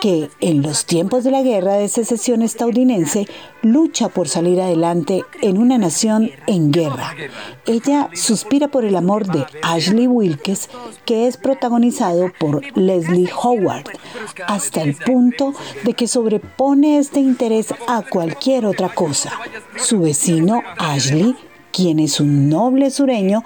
que 0.00 0.28
en 0.40 0.62
los 0.62 0.84
tiempos 0.84 1.24
de 1.24 1.30
la 1.30 1.42
guerra 1.42 1.74
de 1.74 1.88
secesión 1.88 2.42
estadounidense 2.42 3.26
lucha 3.62 4.08
por 4.08 4.28
salir 4.28 4.60
adelante 4.60 5.24
en 5.40 5.58
una 5.58 5.78
nación 5.78 6.30
en 6.46 6.70
guerra. 6.72 7.14
Ella 7.66 8.10
suspira 8.12 8.68
por 8.68 8.84
el 8.84 8.96
amor 8.96 9.26
de 9.26 9.44
Ashley 9.62 10.06
Wilkes, 10.06 10.68
que 11.04 11.26
es 11.26 11.36
protagonizado 11.36 12.30
por 12.38 12.76
Leslie 12.76 13.30
Howard, 13.42 13.84
hasta 14.46 14.82
el 14.82 14.94
punto 14.94 15.54
de 15.84 15.94
que 15.94 16.08
sobrepone 16.08 16.98
este 16.98 17.20
interés 17.20 17.72
a 17.86 18.02
cualquier 18.02 18.66
otra 18.66 18.88
cosa. 18.88 19.32
Su 19.76 20.00
vecino 20.00 20.62
Ashley, 20.78 21.36
quien 21.70 21.98
es 22.00 22.20
un 22.20 22.48
noble 22.48 22.90
sureño, 22.90 23.42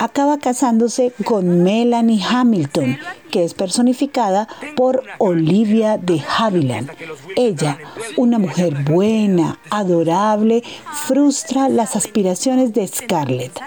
acaba 0.00 0.38
casándose 0.38 1.12
con 1.24 1.62
Melanie 1.62 2.24
Hamilton, 2.26 2.98
que 3.30 3.44
es 3.44 3.52
personificada 3.52 4.48
por 4.74 5.04
Olivia 5.18 5.98
de 5.98 6.22
Havilland. 6.38 6.90
Ella, 7.36 7.78
una 8.16 8.38
mujer 8.38 8.82
buena, 8.82 9.60
adorable, 9.70 10.62
frustra 11.06 11.68
las 11.68 11.96
aspiraciones 11.96 12.72
de 12.72 12.88
Scarlett. 12.88 13.60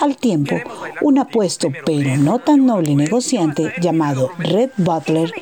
Al 0.00 0.16
tiempo, 0.16 0.56
un 1.02 1.18
apuesto 1.18 1.68
pero 1.86 2.16
no 2.16 2.40
tan 2.40 2.66
noble 2.66 2.96
negociante 2.96 3.72
llamado 3.80 4.30
Red 4.38 4.70
Butler 4.76 5.32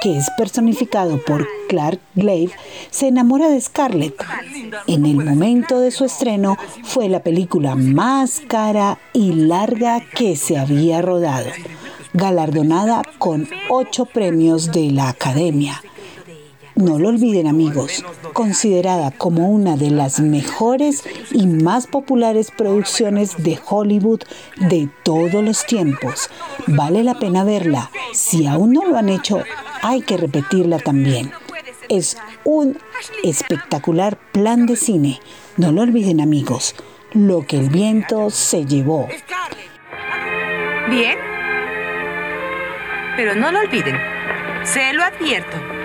que 0.00 0.16
es 0.16 0.30
personificado 0.36 1.22
por 1.22 1.46
Clark 1.68 2.00
Glave, 2.14 2.50
se 2.90 3.08
enamora 3.08 3.48
de 3.48 3.60
Scarlett. 3.60 4.14
En 4.86 5.06
el 5.06 5.16
momento 5.16 5.80
de 5.80 5.90
su 5.90 6.04
estreno 6.04 6.56
fue 6.82 7.08
la 7.08 7.20
película 7.20 7.74
más 7.74 8.40
cara 8.46 8.98
y 9.12 9.32
larga 9.32 10.00
que 10.14 10.36
se 10.36 10.58
había 10.58 11.02
rodado, 11.02 11.50
galardonada 12.12 13.02
con 13.18 13.48
ocho 13.68 14.06
premios 14.06 14.72
de 14.72 14.90
la 14.90 15.08
Academia. 15.08 15.82
No 16.82 16.98
lo 16.98 17.10
olviden 17.10 17.46
amigos, 17.46 18.04
considerada 18.32 19.12
como 19.12 19.48
una 19.48 19.76
de 19.76 19.88
las 19.90 20.18
mejores 20.18 21.04
y 21.30 21.46
más 21.46 21.86
populares 21.86 22.50
producciones 22.50 23.40
de 23.40 23.56
Hollywood 23.64 24.22
de 24.56 24.88
todos 25.04 25.44
los 25.44 25.64
tiempos. 25.64 26.28
Vale 26.66 27.04
la 27.04 27.20
pena 27.20 27.44
verla. 27.44 27.92
Si 28.12 28.48
aún 28.48 28.72
no 28.72 28.84
lo 28.84 28.96
han 28.96 29.10
hecho, 29.10 29.44
hay 29.80 30.00
que 30.00 30.16
repetirla 30.16 30.80
también. 30.80 31.30
Es 31.88 32.16
un 32.42 32.76
espectacular 33.22 34.18
plan 34.32 34.66
de 34.66 34.74
cine. 34.74 35.20
No 35.56 35.70
lo 35.70 35.82
olviden 35.82 36.20
amigos. 36.20 36.74
Lo 37.12 37.46
que 37.46 37.60
el 37.60 37.68
viento 37.68 38.28
se 38.30 38.66
llevó. 38.66 39.06
Bien. 40.90 41.16
Pero 43.16 43.36
no 43.36 43.52
lo 43.52 43.60
olviden. 43.60 43.96
Se 44.64 44.92
lo 44.94 45.04
advierto. 45.04 45.81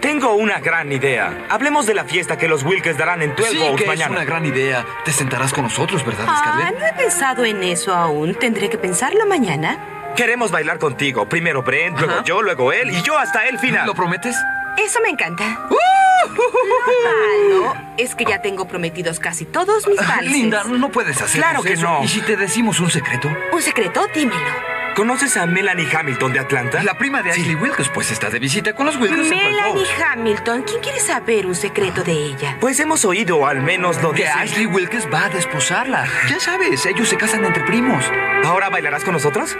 Tengo 0.00 0.34
una 0.34 0.60
gran 0.60 0.92
idea. 0.92 1.46
Hablemos 1.48 1.86
de 1.86 1.94
la 1.94 2.04
fiesta 2.04 2.38
que 2.38 2.46
los 2.48 2.62
Wilkes 2.62 2.96
darán 2.96 3.20
en 3.22 3.34
12 3.34 3.50
sí, 3.50 3.58
que 3.76 3.86
mañana. 3.86 4.04
es 4.04 4.10
una 4.10 4.24
gran 4.24 4.46
idea. 4.46 4.84
Te 5.04 5.12
sentarás 5.12 5.52
con 5.52 5.64
nosotros, 5.64 6.04
¿verdad, 6.06 6.24
Ah, 6.28 6.38
Scarlett? 6.38 6.78
no 6.78 6.86
he 6.86 6.92
pensado 6.92 7.44
en 7.44 7.62
eso 7.62 7.92
aún. 7.94 8.34
Tendré 8.34 8.70
que 8.70 8.78
pensarlo 8.78 9.26
mañana. 9.26 9.78
Queremos 10.16 10.50
bailar 10.50 10.78
contigo. 10.78 11.28
Primero 11.28 11.62
Brent, 11.62 11.98
luego 11.98 12.22
yo, 12.24 12.42
luego 12.42 12.72
él 12.72 12.90
y 12.90 13.02
yo 13.02 13.18
hasta 13.18 13.46
el 13.48 13.58
final. 13.58 13.86
¿Lo 13.86 13.94
prometes? 13.94 14.36
Eso 14.76 15.00
me 15.02 15.08
encanta. 15.10 15.44
Lo 15.70 17.60
malo 17.60 17.74
es 17.96 18.14
que 18.14 18.24
ya 18.24 18.40
tengo 18.40 18.66
prometidos 18.68 19.18
casi 19.18 19.44
todos 19.44 19.86
mis 19.88 19.96
valses. 19.98 20.30
Linda, 20.32 20.64
no 20.64 20.90
puedes 20.90 21.20
hacer 21.20 21.40
Claro 21.40 21.62
que 21.62 21.76
no. 21.76 22.02
¿Y 22.04 22.08
si 22.08 22.20
te 22.20 22.36
decimos 22.36 22.78
un 22.80 22.90
secreto? 22.90 23.28
¿Un 23.52 23.62
secreto? 23.62 24.06
Dímelo. 24.14 24.77
¿Conoces 24.98 25.36
a 25.36 25.46
Melanie 25.46 25.86
Hamilton 25.96 26.32
de 26.32 26.40
Atlanta? 26.40 26.82
La 26.82 26.98
prima 26.98 27.22
de 27.22 27.30
Ashley 27.30 27.54
Wilkes, 27.54 27.88
pues 27.90 28.10
está 28.10 28.30
de 28.30 28.40
visita 28.40 28.72
con 28.72 28.84
los 28.84 28.96
Wilkes 28.96 29.30
en 29.30 29.30
Melanie 29.30 29.86
Hamilton. 30.04 30.62
¿Quién 30.62 30.80
quiere 30.80 30.98
saber 30.98 31.46
un 31.46 31.54
secreto 31.54 32.02
de 32.02 32.10
ella? 32.10 32.56
Pues 32.58 32.80
hemos 32.80 33.04
oído, 33.04 33.46
al 33.46 33.62
menos 33.62 34.02
lo 34.02 34.10
Que 34.10 34.24
dicen. 34.24 34.38
Ashley 34.40 34.66
Wilkes 34.66 35.06
va 35.06 35.26
a 35.26 35.28
desposarla. 35.28 36.04
Ya 36.28 36.40
sabes, 36.40 36.84
ellos 36.84 37.08
se 37.08 37.16
casan 37.16 37.44
entre 37.44 37.62
primos. 37.62 38.04
¿Ahora 38.44 38.70
bailarás 38.70 39.04
con 39.04 39.12
nosotros? 39.12 39.56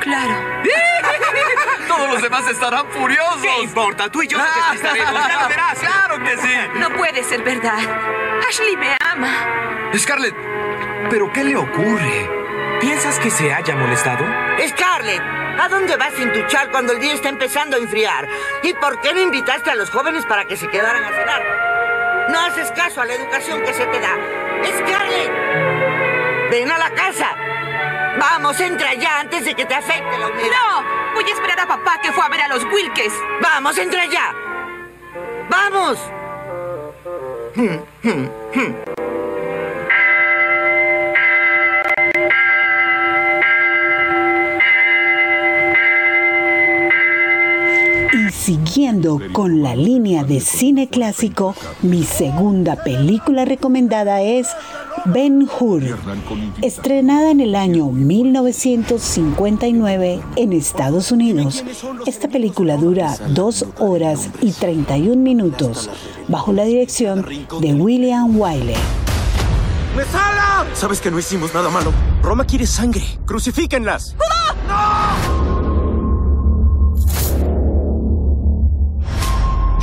Claro. 0.00 0.34
Todos 1.88 2.10
los 2.10 2.20
demás 2.20 2.46
estarán 2.50 2.86
furiosos. 2.90 3.40
¿Qué 3.40 3.62
importa? 3.62 4.10
Tú 4.10 4.20
y 4.20 4.28
yo 4.28 4.36
nos 4.36 4.54
despistaremos. 4.54 5.28
Ya 5.28 5.42
lo 5.44 5.48
verás. 5.48 5.78
Claro 5.78 6.18
que 6.22 6.36
sí. 6.36 6.54
No 6.78 6.90
puede 6.90 7.24
ser 7.24 7.42
verdad. 7.42 7.78
Ashley 8.46 8.76
me 8.76 8.94
ama. 9.00 9.32
Scarlett, 9.96 10.34
¿pero 11.08 11.32
qué 11.32 11.42
le 11.42 11.56
ocurre? 11.56 12.37
¿Piensas 12.80 13.18
que 13.18 13.30
se 13.30 13.52
haya 13.52 13.74
molestado? 13.74 14.24
Scarlett, 14.68 15.20
¿a 15.20 15.68
dónde 15.68 15.96
vas 15.96 16.14
sin 16.14 16.32
tu 16.32 16.46
chal 16.46 16.70
cuando 16.70 16.92
el 16.92 17.00
día 17.00 17.12
está 17.12 17.28
empezando 17.28 17.76
a 17.76 17.80
enfriar? 17.80 18.28
¿Y 18.62 18.72
por 18.74 19.00
qué 19.00 19.12
no 19.12 19.20
invitaste 19.20 19.70
a 19.70 19.74
los 19.74 19.90
jóvenes 19.90 20.24
para 20.26 20.44
que 20.44 20.56
se 20.56 20.68
quedaran 20.68 21.02
a 21.02 21.08
cenar? 21.08 22.28
No 22.30 22.38
haces 22.40 22.70
caso 22.72 23.00
a 23.00 23.04
la 23.04 23.14
educación 23.14 23.62
que 23.62 23.72
se 23.72 23.84
te 23.84 23.98
da. 23.98 24.16
Scarlett, 24.78 26.50
ven 26.50 26.70
a 26.70 26.78
la 26.78 26.90
casa. 26.90 27.34
Vamos, 28.18 28.60
entra 28.60 28.94
ya 28.94 29.20
antes 29.20 29.44
de 29.44 29.54
que 29.54 29.64
te 29.64 29.74
afecte 29.74 30.18
la 30.18 30.28
humedad. 30.28 30.50
No, 30.50 31.14
voy 31.14 31.24
a 31.24 31.34
esperar 31.34 31.58
a 31.58 31.66
papá 31.66 32.00
que 32.00 32.12
fue 32.12 32.24
a 32.24 32.28
ver 32.28 32.42
a 32.42 32.48
los 32.48 32.64
Wilkes. 32.64 33.12
Vamos, 33.40 33.76
entra 33.76 34.06
ya. 34.06 34.32
Vamos. 35.48 35.98
Siguiendo 48.48 49.20
con 49.34 49.62
la 49.62 49.76
línea 49.76 50.24
de 50.24 50.40
cine 50.40 50.88
clásico, 50.88 51.54
mi 51.82 52.02
segunda 52.02 52.82
película 52.82 53.44
recomendada 53.44 54.22
es 54.22 54.48
Ben 55.04 55.46
Hur, 55.60 55.82
estrenada 56.62 57.30
en 57.30 57.40
el 57.40 57.54
año 57.54 57.90
1959 57.90 60.20
en 60.36 60.54
Estados 60.54 61.12
Unidos. 61.12 61.62
Esta 62.06 62.28
película 62.28 62.78
dura 62.78 63.14
2 63.34 63.66
horas 63.80 64.30
y 64.40 64.52
31 64.52 65.16
minutos, 65.16 65.90
bajo 66.26 66.54
la 66.54 66.64
dirección 66.64 67.26
de 67.60 67.74
William 67.74 68.34
Wyler. 68.34 68.78
¡Mesala! 69.94 70.64
Sabes 70.72 71.02
que 71.02 71.10
no 71.10 71.18
hicimos 71.18 71.52
nada 71.52 71.68
malo. 71.68 71.92
Roma 72.22 72.46
quiere 72.46 72.66
sangre. 72.66 73.04
¡Crucifíquenlas! 73.26 74.16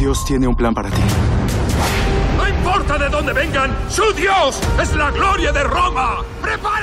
Dios 0.05 0.23
tiene 0.23 0.47
un 0.47 0.55
plan 0.55 0.71
para 0.75 0.91
ti. 0.91 1.01
¡No 2.37 2.47
importa 2.47 2.95
de 2.99 3.09
dónde 3.09 3.33
vengan! 3.33 3.75
¡Su 3.89 4.03
Dios 4.13 4.61
es 4.79 4.95
la 4.95 5.09
gloria 5.09 5.51
de 5.51 5.63
Roma! 5.63 6.17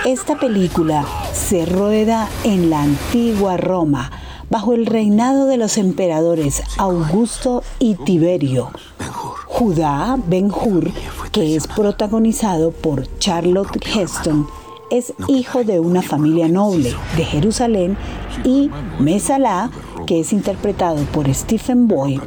Esta 0.04 0.36
película 0.36 1.06
se 1.32 1.64
rueda 1.64 2.28
en 2.42 2.68
la 2.68 2.82
antigua 2.82 3.56
Roma, 3.56 4.10
bajo 4.50 4.74
el 4.74 4.86
reinado 4.86 5.46
de 5.46 5.56
los 5.56 5.78
emperadores 5.78 6.64
Augusto 6.78 7.62
y 7.78 7.94
Tiberio. 7.94 8.72
Judá 9.46 10.16
Ben 10.26 10.50
Hur, 10.50 10.90
que 11.30 11.54
es 11.54 11.68
protagonizado 11.68 12.72
por 12.72 13.06
Charlotte 13.20 13.86
Heston, 13.86 14.48
es 14.90 15.14
hijo 15.28 15.62
de 15.62 15.78
una 15.78 16.02
familia 16.02 16.48
noble 16.48 16.92
de 17.16 17.24
Jerusalén 17.24 17.96
y 18.42 18.68
Mesalá, 18.98 19.70
que 20.08 20.18
es 20.18 20.32
interpretado 20.32 21.04
por 21.12 21.32
Stephen 21.32 21.86
Boyd, 21.86 22.20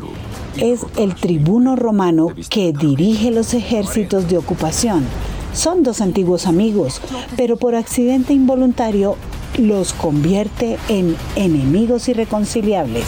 es 0.57 0.85
el 0.97 1.15
tribuno 1.15 1.75
romano 1.75 2.27
que 2.49 2.73
dirige 2.73 3.31
los 3.31 3.53
ejércitos 3.53 4.27
de 4.29 4.37
ocupación. 4.37 5.05
Son 5.53 5.83
dos 5.83 6.01
antiguos 6.01 6.47
amigos, 6.47 7.01
pero 7.37 7.57
por 7.57 7.75
accidente 7.75 8.33
involuntario 8.33 9.15
los 9.57 9.93
convierte 9.93 10.77
en 10.89 11.15
enemigos 11.35 12.09
irreconciliables. 12.09 13.05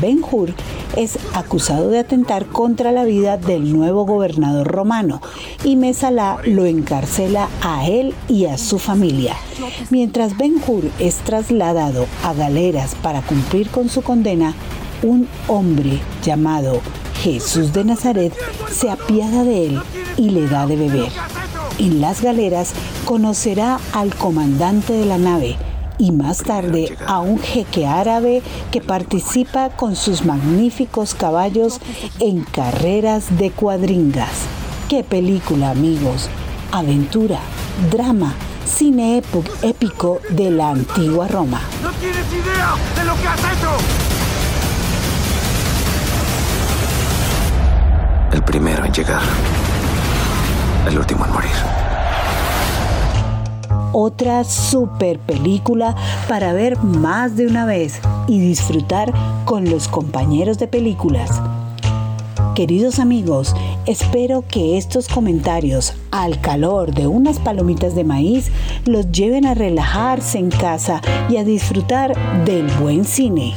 Ben 0.00 0.22
Hur 0.22 0.54
es 0.96 1.18
acusado 1.34 1.90
de 1.90 1.98
atentar 1.98 2.46
contra 2.46 2.92
la 2.92 3.04
vida 3.04 3.36
del 3.36 3.72
nuevo 3.72 4.04
gobernador 4.04 4.66
romano 4.68 5.20
y 5.64 5.76
Mesalá 5.76 6.38
lo 6.44 6.66
encarcela 6.66 7.48
a 7.62 7.88
él 7.88 8.14
y 8.28 8.46
a 8.46 8.58
su 8.58 8.78
familia. 8.78 9.34
Mientras 9.90 10.36
Ben 10.36 10.56
Hur 10.64 10.84
es 10.98 11.16
trasladado 11.16 12.06
a 12.22 12.32
galeras 12.32 12.94
para 13.02 13.22
cumplir 13.22 13.70
con 13.70 13.88
su 13.88 14.02
condena, 14.02 14.54
un 15.02 15.28
hombre 15.46 16.00
llamado 16.22 16.80
Jesús 17.22 17.72
de 17.72 17.84
Nazaret 17.84 18.32
se 18.70 18.90
apiada 18.90 19.44
de 19.44 19.66
él 19.66 19.82
y 20.16 20.30
le 20.30 20.46
da 20.48 20.66
de 20.66 20.76
beber. 20.76 21.10
En 21.78 22.00
las 22.00 22.22
galeras 22.22 22.72
conocerá 23.04 23.78
al 23.92 24.14
comandante 24.14 24.92
de 24.92 25.06
la 25.06 25.18
nave 25.18 25.56
y 25.98 26.12
más 26.12 26.38
tarde 26.38 26.96
a 27.06 27.20
un 27.20 27.38
jeque 27.38 27.86
árabe 27.86 28.42
que 28.70 28.80
participa 28.80 29.70
con 29.70 29.96
sus 29.96 30.24
magníficos 30.24 31.14
caballos 31.14 31.80
en 32.20 32.42
carreras 32.42 33.36
de 33.38 33.50
cuadringas. 33.50 34.46
¡Qué 34.88 35.02
película, 35.02 35.70
amigos! 35.70 36.28
Aventura, 36.70 37.40
drama, 37.90 38.34
cine 38.64 39.22
épico 39.62 40.20
de 40.30 40.50
la 40.50 40.70
antigua 40.70 41.28
Roma. 41.28 41.60
¡No 41.82 41.90
tienes 41.92 42.26
idea 42.32 42.74
de 42.96 43.04
lo 43.04 43.14
que 43.20 43.28
has 43.28 43.40
hecho! 43.40 44.07
Primero 48.48 48.86
en 48.86 48.92
llegar. 48.94 49.20
El 50.88 50.98
último 50.98 51.22
en 51.26 51.32
morir. 51.34 51.50
Otra 53.92 54.42
super 54.42 55.18
película 55.18 55.94
para 56.30 56.54
ver 56.54 56.78
más 56.78 57.36
de 57.36 57.46
una 57.46 57.66
vez 57.66 58.00
y 58.26 58.40
disfrutar 58.40 59.12
con 59.44 59.68
los 59.68 59.86
compañeros 59.86 60.58
de 60.58 60.66
películas. 60.66 61.42
Queridos 62.54 62.98
amigos, 63.00 63.54
espero 63.84 64.42
que 64.48 64.78
estos 64.78 65.08
comentarios 65.08 65.92
al 66.10 66.40
calor 66.40 66.94
de 66.94 67.06
unas 67.06 67.38
palomitas 67.38 67.94
de 67.94 68.04
maíz 68.04 68.50
los 68.86 69.12
lleven 69.12 69.44
a 69.44 69.52
relajarse 69.52 70.38
en 70.38 70.50
casa 70.50 71.02
y 71.28 71.36
a 71.36 71.44
disfrutar 71.44 72.16
del 72.46 72.66
buen 72.80 73.04
cine. 73.04 73.54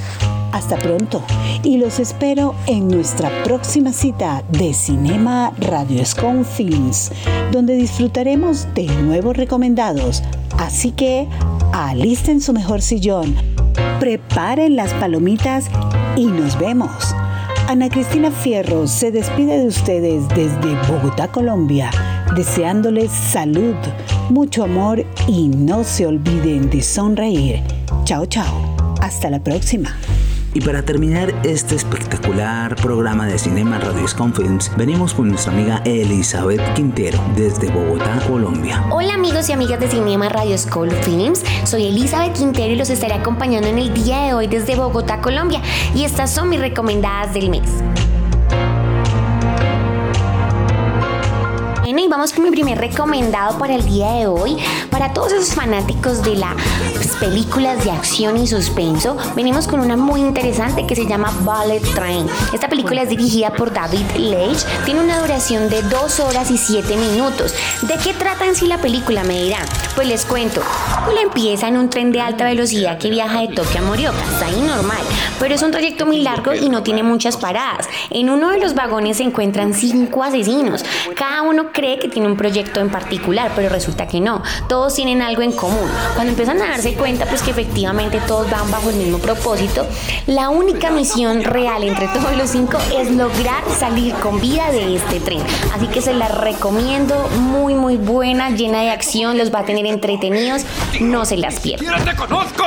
Hasta 0.51 0.77
pronto 0.77 1.23
y 1.63 1.77
los 1.77 1.99
espero 1.99 2.55
en 2.67 2.87
nuestra 2.87 3.29
próxima 3.43 3.93
cita 3.93 4.43
de 4.49 4.73
Cinema 4.73 5.53
Radio 5.57 6.05
Scone 6.05 6.43
Films, 6.43 7.11
donde 7.51 7.75
disfrutaremos 7.75 8.67
de 8.73 8.85
nuevos 8.87 9.37
recomendados. 9.37 10.23
Así 10.57 10.91
que 10.91 11.27
alisten 11.71 12.41
su 12.41 12.53
mejor 12.53 12.81
sillón, 12.81 13.35
preparen 13.99 14.75
las 14.75 14.93
palomitas 14.95 15.65
y 16.15 16.25
nos 16.25 16.59
vemos. 16.59 17.15
Ana 17.67 17.87
Cristina 17.87 18.31
Fierro 18.31 18.87
se 18.87 19.11
despide 19.11 19.59
de 19.59 19.67
ustedes 19.67 20.27
desde 20.29 20.75
Bogotá, 20.91 21.29
Colombia, 21.29 21.89
deseándoles 22.35 23.09
salud, 23.11 23.75
mucho 24.29 24.65
amor 24.65 25.05
y 25.27 25.47
no 25.47 25.85
se 25.85 26.05
olviden 26.05 26.69
de 26.69 26.81
sonreír. 26.81 27.61
Chao, 28.03 28.25
chao. 28.25 28.75
Hasta 28.99 29.29
la 29.29 29.41
próxima. 29.41 29.95
Y 30.53 30.59
para 30.59 30.83
terminar 30.83 31.33
este 31.43 31.75
espectacular 31.75 32.75
programa 32.75 33.25
de 33.25 33.39
Cinema 33.39 33.79
Radio 33.79 34.05
Films, 34.05 34.69
venimos 34.75 35.13
con 35.13 35.29
nuestra 35.29 35.53
amiga 35.53 35.81
Elizabeth 35.85 36.73
Quintero 36.73 37.17
desde 37.37 37.71
Bogotá, 37.71 38.19
Colombia. 38.27 38.83
Hola 38.91 39.13
amigos 39.13 39.47
y 39.47 39.53
amigas 39.53 39.79
de 39.79 39.87
Cinema 39.87 40.27
Radio 40.27 40.57
Films, 40.57 41.43
soy 41.63 41.87
Elizabeth 41.87 42.33
Quintero 42.33 42.73
y 42.73 42.75
los 42.75 42.89
estaré 42.89 43.13
acompañando 43.13 43.69
en 43.69 43.77
el 43.77 43.93
día 43.93 44.23
de 44.23 44.33
hoy 44.33 44.47
desde 44.47 44.75
Bogotá, 44.75 45.21
Colombia. 45.21 45.61
Y 45.95 46.03
estas 46.03 46.29
son 46.29 46.49
mis 46.49 46.59
recomendadas 46.59 47.33
del 47.33 47.49
mes. 47.49 47.81
Y 52.01 52.07
vamos 52.07 52.33
con 52.33 52.43
mi 52.43 52.49
primer 52.49 52.79
recomendado 52.79 53.59
para 53.59 53.75
el 53.75 53.85
día 53.85 54.11
de 54.13 54.27
hoy. 54.27 54.57
Para 54.89 55.13
todos 55.13 55.33
esos 55.33 55.53
fanáticos 55.53 56.23
de 56.23 56.35
las 56.35 56.55
películas 57.19 57.83
de 57.83 57.91
acción 57.91 58.37
y 58.37 58.47
suspenso, 58.47 59.15
venimos 59.35 59.67
con 59.67 59.79
una 59.79 59.95
muy 59.97 60.21
interesante 60.21 60.87
que 60.87 60.95
se 60.95 61.05
llama 61.05 61.31
Ballet 61.43 61.83
Train. 61.93 62.25
Esta 62.53 62.67
película 62.67 63.03
es 63.03 63.09
dirigida 63.09 63.51
por 63.51 63.71
David 63.71 64.05
Leitch, 64.17 64.65
tiene 64.85 65.01
una 65.01 65.19
duración 65.19 65.69
de 65.69 65.83
2 65.83 66.19
horas 66.21 66.49
y 66.49 66.57
7 66.57 66.97
minutos. 66.97 67.53
¿De 67.83 67.95
qué 68.03 68.13
trata 68.13 68.45
en 68.45 68.55
sí 68.55 68.67
la 68.67 68.79
película? 68.79 69.23
Me 69.23 69.43
dirán. 69.43 69.65
Pues 69.93 70.07
les 70.07 70.25
cuento. 70.25 70.61
La 71.13 71.21
empieza 71.21 71.67
en 71.67 71.77
un 71.77 71.89
tren 71.89 72.11
de 72.11 72.21
alta 72.21 72.45
velocidad 72.45 72.97
que 72.97 73.09
viaja 73.09 73.41
de 73.41 73.49
Tokio 73.49 73.81
a 73.81 73.83
Morioka. 73.83 74.23
Está 74.23 74.47
ahí 74.47 74.61
normal, 74.61 75.01
pero 75.39 75.53
es 75.53 75.61
un 75.61 75.71
trayecto 75.71 76.05
muy 76.05 76.21
largo 76.21 76.53
y 76.53 76.69
no 76.69 76.81
tiene 76.81 77.03
muchas 77.03 77.37
paradas. 77.37 77.87
En 78.09 78.29
uno 78.29 78.49
de 78.49 78.59
los 78.59 78.73
vagones 78.73 79.17
se 79.17 79.23
encuentran 79.23 79.73
cinco 79.73 80.23
asesinos. 80.23 80.83
Cada 81.15 81.43
uno 81.43 81.71
cree 81.71 81.90
que 81.99 82.07
tiene 82.07 82.27
un 82.27 82.37
proyecto 82.37 82.79
en 82.79 82.89
particular, 82.89 83.51
pero 83.55 83.69
resulta 83.69 84.07
que 84.07 84.19
no. 84.19 84.41
Todos 84.67 84.93
tienen 84.95 85.21
algo 85.21 85.41
en 85.41 85.51
común. 85.51 85.89
Cuando 86.15 86.31
empiezan 86.31 86.61
a 86.61 86.69
darse 86.69 86.93
cuenta, 86.93 87.25
pues 87.25 87.41
que 87.41 87.51
efectivamente 87.51 88.19
todos 88.27 88.49
van 88.49 88.69
bajo 88.71 88.89
el 88.89 88.95
mismo 88.95 89.19
propósito, 89.19 89.85
la 90.27 90.49
única 90.49 90.91
misión 90.91 91.43
real 91.43 91.83
entre 91.83 92.07
todos 92.09 92.35
los 92.37 92.49
cinco 92.49 92.77
es 92.97 93.11
lograr 93.11 93.63
salir 93.79 94.13
con 94.15 94.39
vida 94.39 94.71
de 94.71 94.95
este 94.95 95.19
tren. 95.19 95.41
Así 95.73 95.87
que 95.87 96.01
se 96.01 96.13
la 96.13 96.27
recomiendo, 96.27 97.29
muy 97.29 97.75
muy 97.75 97.97
buena, 97.97 98.49
llena 98.49 98.81
de 98.81 98.91
acción, 98.91 99.37
los 99.37 99.53
va 99.53 99.59
a 99.59 99.65
tener 99.65 99.85
entretenidos, 99.85 100.63
no 100.99 101.25
se 101.25 101.37
las 101.37 101.59
pierdan. 101.59 102.03
te 102.05 102.15
conozco! 102.15 102.63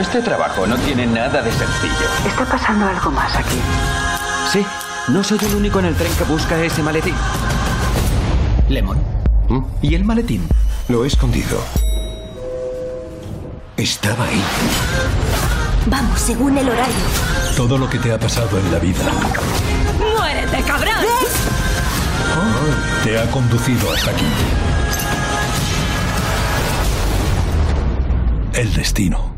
Este 0.00 0.22
trabajo 0.22 0.66
no 0.66 0.76
tiene 0.78 1.06
nada 1.06 1.42
de 1.42 1.52
sencillo. 1.52 2.08
Está 2.26 2.46
pasando 2.46 2.86
algo 2.86 3.10
más 3.10 3.36
aquí. 3.36 3.58
Sí, 4.50 4.64
no 5.08 5.24
soy 5.24 5.38
el 5.42 5.54
único 5.56 5.80
en 5.80 5.86
el 5.86 5.94
tren 5.94 6.12
que 6.14 6.24
busca 6.24 6.62
ese 6.62 6.82
maletín. 6.82 7.14
Lemon. 8.68 8.98
¿Mm? 9.48 9.60
¿Y 9.82 9.94
el 9.94 10.04
maletín? 10.04 10.46
Lo 10.88 11.04
he 11.04 11.08
escondido. 11.08 11.58
Estaba 13.76 14.26
ahí. 14.26 14.42
Vamos, 15.86 16.20
según 16.20 16.56
el 16.56 16.68
horario. 16.68 16.94
Todo 17.56 17.78
lo 17.78 17.90
que 17.90 17.98
te 17.98 18.12
ha 18.12 18.18
pasado 18.18 18.58
en 18.58 18.72
la 18.72 18.78
vida 18.78 19.04
¡Muérete, 20.16 20.62
cabrón! 20.62 21.04
te 23.04 23.18
ha 23.18 23.30
conducido 23.30 23.92
hasta 23.92 24.10
aquí. 24.12 24.24
El 28.54 28.72
destino 28.74 29.31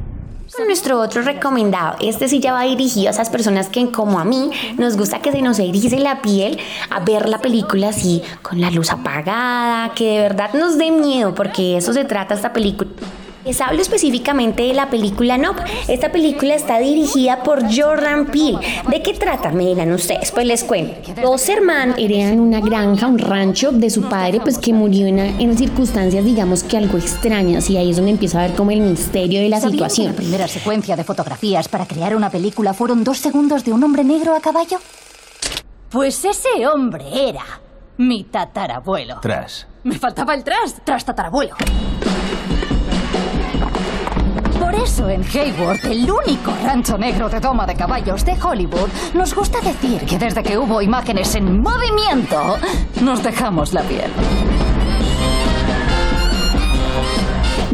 nuestro 0.63 1.01
otro 1.01 1.23
recomendado. 1.23 1.97
Este 2.01 2.29
sí 2.29 2.41
ya 2.41 2.53
va 2.53 2.63
dirigido 2.63 3.09
a 3.09 3.11
esas 3.11 3.31
personas 3.31 3.69
que, 3.69 3.91
como 3.91 4.19
a 4.19 4.25
mí, 4.25 4.51
nos 4.79 4.97
gusta 4.97 5.21
que 5.21 5.33
se 5.33 5.43
nos 5.43 5.59
erice 5.59 5.99
la 5.99 6.23
piel 6.23 6.59
a 6.91 7.01
ver 7.01 7.29
la 7.29 7.39
película 7.39 7.89
así, 7.89 8.23
con 8.43 8.61
la 8.61 8.71
luz 8.71 8.91
apagada, 8.91 9.93
que 9.95 10.13
de 10.13 10.21
verdad 10.21 10.53
nos 10.55 10.79
dé 10.79 10.91
miedo, 10.91 11.35
porque 11.35 11.77
eso 11.77 11.93
se 11.93 12.05
trata 12.05 12.35
esta 12.35 12.53
película. 12.53 12.91
Les 13.45 13.61
hablo 13.61 13.83
específicamente 13.83 14.63
de 14.63 14.73
la 14.73 14.89
película 14.89 15.37
Nope. 15.37 15.63
Esta 15.89 16.11
película 16.11 16.55
está 16.55 16.79
dirigida 16.79 17.43
por 17.43 17.63
Jordan 17.65 18.27
Peele. 18.27 18.59
¿De 18.89 19.03
qué 19.03 19.13
trata? 19.13 19.51
Me 19.51 19.67
dirán 19.67 19.93
ustedes. 19.93 20.31
Pues 20.31 20.47
les 20.47 20.65
cuento. 20.65 21.13
Dos 21.21 21.47
hermanos 21.51 21.97
heredan 21.99 22.41
una 22.41 22.61
granja, 22.61 23.07
un 23.07 23.19
rancho 23.19 23.71
de 23.71 23.91
su 23.91 24.09
padre, 24.09 24.41
pues 24.41 24.57
que 24.57 24.73
murió 24.73 25.07
en, 25.07 25.19
en 25.19 25.59
circunstancias, 25.59 26.25
digamos 26.25 26.65
que 26.65 26.79
algo 26.79 26.97
extrañas. 26.97 27.69
Y 27.69 27.77
ahí 27.77 27.91
es 27.91 27.97
donde 27.97 28.13
empieza 28.13 28.43
a 28.43 28.47
ver 28.47 28.57
como 28.57 28.71
el 28.71 28.81
misterio 28.81 29.41
de 29.41 29.51
la 29.51 29.61
situación. 29.61 30.09
la 30.09 30.13
primera 30.15 30.49
secuencia 30.49 30.97
de 30.97 31.05
fotografías 31.05 31.69
para 31.69 31.87
crear 31.87 32.17
una 32.17 32.31
película 32.31 32.73
fueron 32.73 33.05
dos 33.05 33.19
segundos 33.19 33.63
de 33.65 33.73
un 33.73 33.85
hombre 33.85 34.05
negro 34.05 34.35
a 34.35 34.41
caballo? 34.41 34.79
Pues 35.91 36.25
ese 36.25 36.67
hombre 36.67 37.05
era 37.29 37.45
mi 37.99 38.25
tatarabuelo. 38.25 39.19
Tras. 39.21 39.67
Me 39.83 39.99
faltaba 39.99 40.35
el 40.35 40.43
tras, 40.43 40.77
tras 40.83 41.05
tatarabuelo. 41.05 41.55
Por 44.75 44.83
eso 44.83 45.09
en 45.09 45.23
Hayward, 45.23 45.87
el 45.87 46.11
único 46.11 46.53
rancho 46.65 46.99
negro 46.99 47.29
de 47.29 47.41
toma 47.41 47.65
de 47.65 47.77
caballos 47.77 48.25
de 48.25 48.33
Hollywood, 48.33 48.89
nos 49.15 49.33
gusta 49.33 49.61
decir 49.61 50.05
que 50.05 50.19
desde 50.19 50.43
que 50.43 50.59
hubo 50.59 50.83
imágenes 50.83 51.33
en 51.37 51.63
movimiento, 51.63 52.57
nos 53.01 53.23
dejamos 53.23 53.73
la 53.73 53.83
piel. 53.83 54.11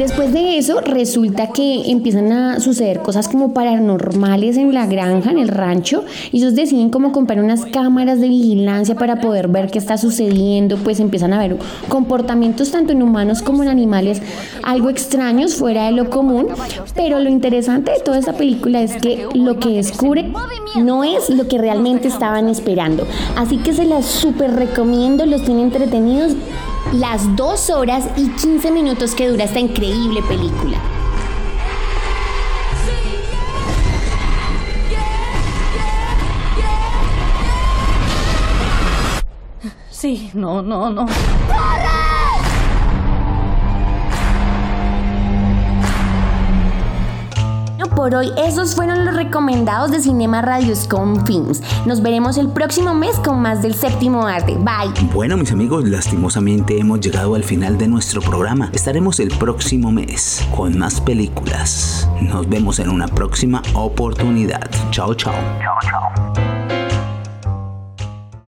Después 0.01 0.33
de 0.33 0.57
eso, 0.57 0.81
resulta 0.81 1.49
que 1.49 1.91
empiezan 1.91 2.33
a 2.33 2.59
suceder 2.59 3.01
cosas 3.01 3.29
como 3.29 3.53
paranormales 3.53 4.57
en 4.57 4.73
la 4.73 4.87
granja, 4.87 5.31
en 5.31 5.39
el 5.39 5.49
rancho, 5.49 6.05
y 6.33 6.39
ellos 6.39 6.55
deciden 6.55 6.89
como 6.89 7.13
comprar 7.13 7.45
unas 7.45 7.67
cámaras 7.67 8.19
de 8.19 8.29
vigilancia 8.29 8.95
para 8.95 9.21
poder 9.21 9.49
ver 9.49 9.71
qué 9.71 9.79
está 9.79 9.99
sucediendo, 9.99 10.79
pues 10.79 11.01
empiezan 11.01 11.35
a 11.35 11.39
ver 11.39 11.59
comportamientos 11.91 12.71
tanto 12.71 12.93
en 12.95 13.03
humanos 13.03 13.43
como 13.43 13.63
en 13.63 13.69
animales 13.69 14.23
algo 14.63 14.89
extraños, 14.89 15.55
fuera 15.55 15.85
de 15.85 15.93
lo 15.93 16.09
común, 16.09 16.47
pero 16.95 17.21
lo 17.21 17.29
interesante 17.29 17.93
de 17.93 18.01
toda 18.01 18.17
esta 18.17 18.33
película 18.33 18.81
es 18.81 18.97
que 18.97 19.27
lo 19.35 19.59
que 19.59 19.69
descubre 19.69 20.33
no 20.77 21.05
es 21.05 21.29
lo 21.29 21.47
que 21.47 21.59
realmente 21.59 22.09
estaban 22.09 22.49
esperando, 22.49 23.07
así 23.37 23.59
que 23.59 23.75
se 23.75 23.85
las 23.85 24.07
súper 24.07 24.53
recomiendo, 24.55 25.27
los 25.27 25.43
tiene 25.43 25.61
entretenidos 25.61 26.37
las 26.93 27.37
dos 27.37 27.71
horas 27.71 28.05
y 28.17 28.29
15 28.29 28.71
minutos 28.73 29.15
que 29.15 29.29
dura 29.29 29.45
esta 29.45 29.61
increíble 29.61 30.23
película. 30.23 30.79
Sí, 39.91 40.31
no, 40.35 40.63
no, 40.63 40.91
no. 40.91 41.07
Por 48.01 48.15
hoy 48.15 48.33
esos 48.39 48.75
fueron 48.75 49.05
los 49.05 49.15
recomendados 49.15 49.91
de 49.91 50.01
Cinema 50.01 50.41
Radioscom 50.41 51.27
Films. 51.27 51.61
Nos 51.85 52.01
veremos 52.01 52.39
el 52.39 52.49
próximo 52.49 52.95
mes 52.95 53.15
con 53.17 53.43
más 53.43 53.61
del 53.61 53.75
séptimo 53.75 54.27
arte. 54.27 54.55
Bye. 54.55 55.11
Bueno, 55.13 55.37
mis 55.37 55.53
amigos, 55.53 55.87
lastimosamente 55.87 56.79
hemos 56.79 57.01
llegado 57.01 57.35
al 57.35 57.45
final 57.45 57.77
de 57.77 57.89
nuestro 57.89 58.23
programa. 58.23 58.71
Estaremos 58.73 59.21
el 59.21 59.29
próximo 59.29 59.93
mes 59.93 60.43
con 60.57 60.79
más 60.79 60.99
películas. 60.99 62.09
Nos 62.23 62.49
vemos 62.49 62.79
en 62.79 62.89
una 62.89 63.07
próxima 63.07 63.61
oportunidad. 63.75 64.71
Chao, 64.91 65.13
chao. 65.13 65.35
Chao, 65.61 65.77
chao. 65.83 66.50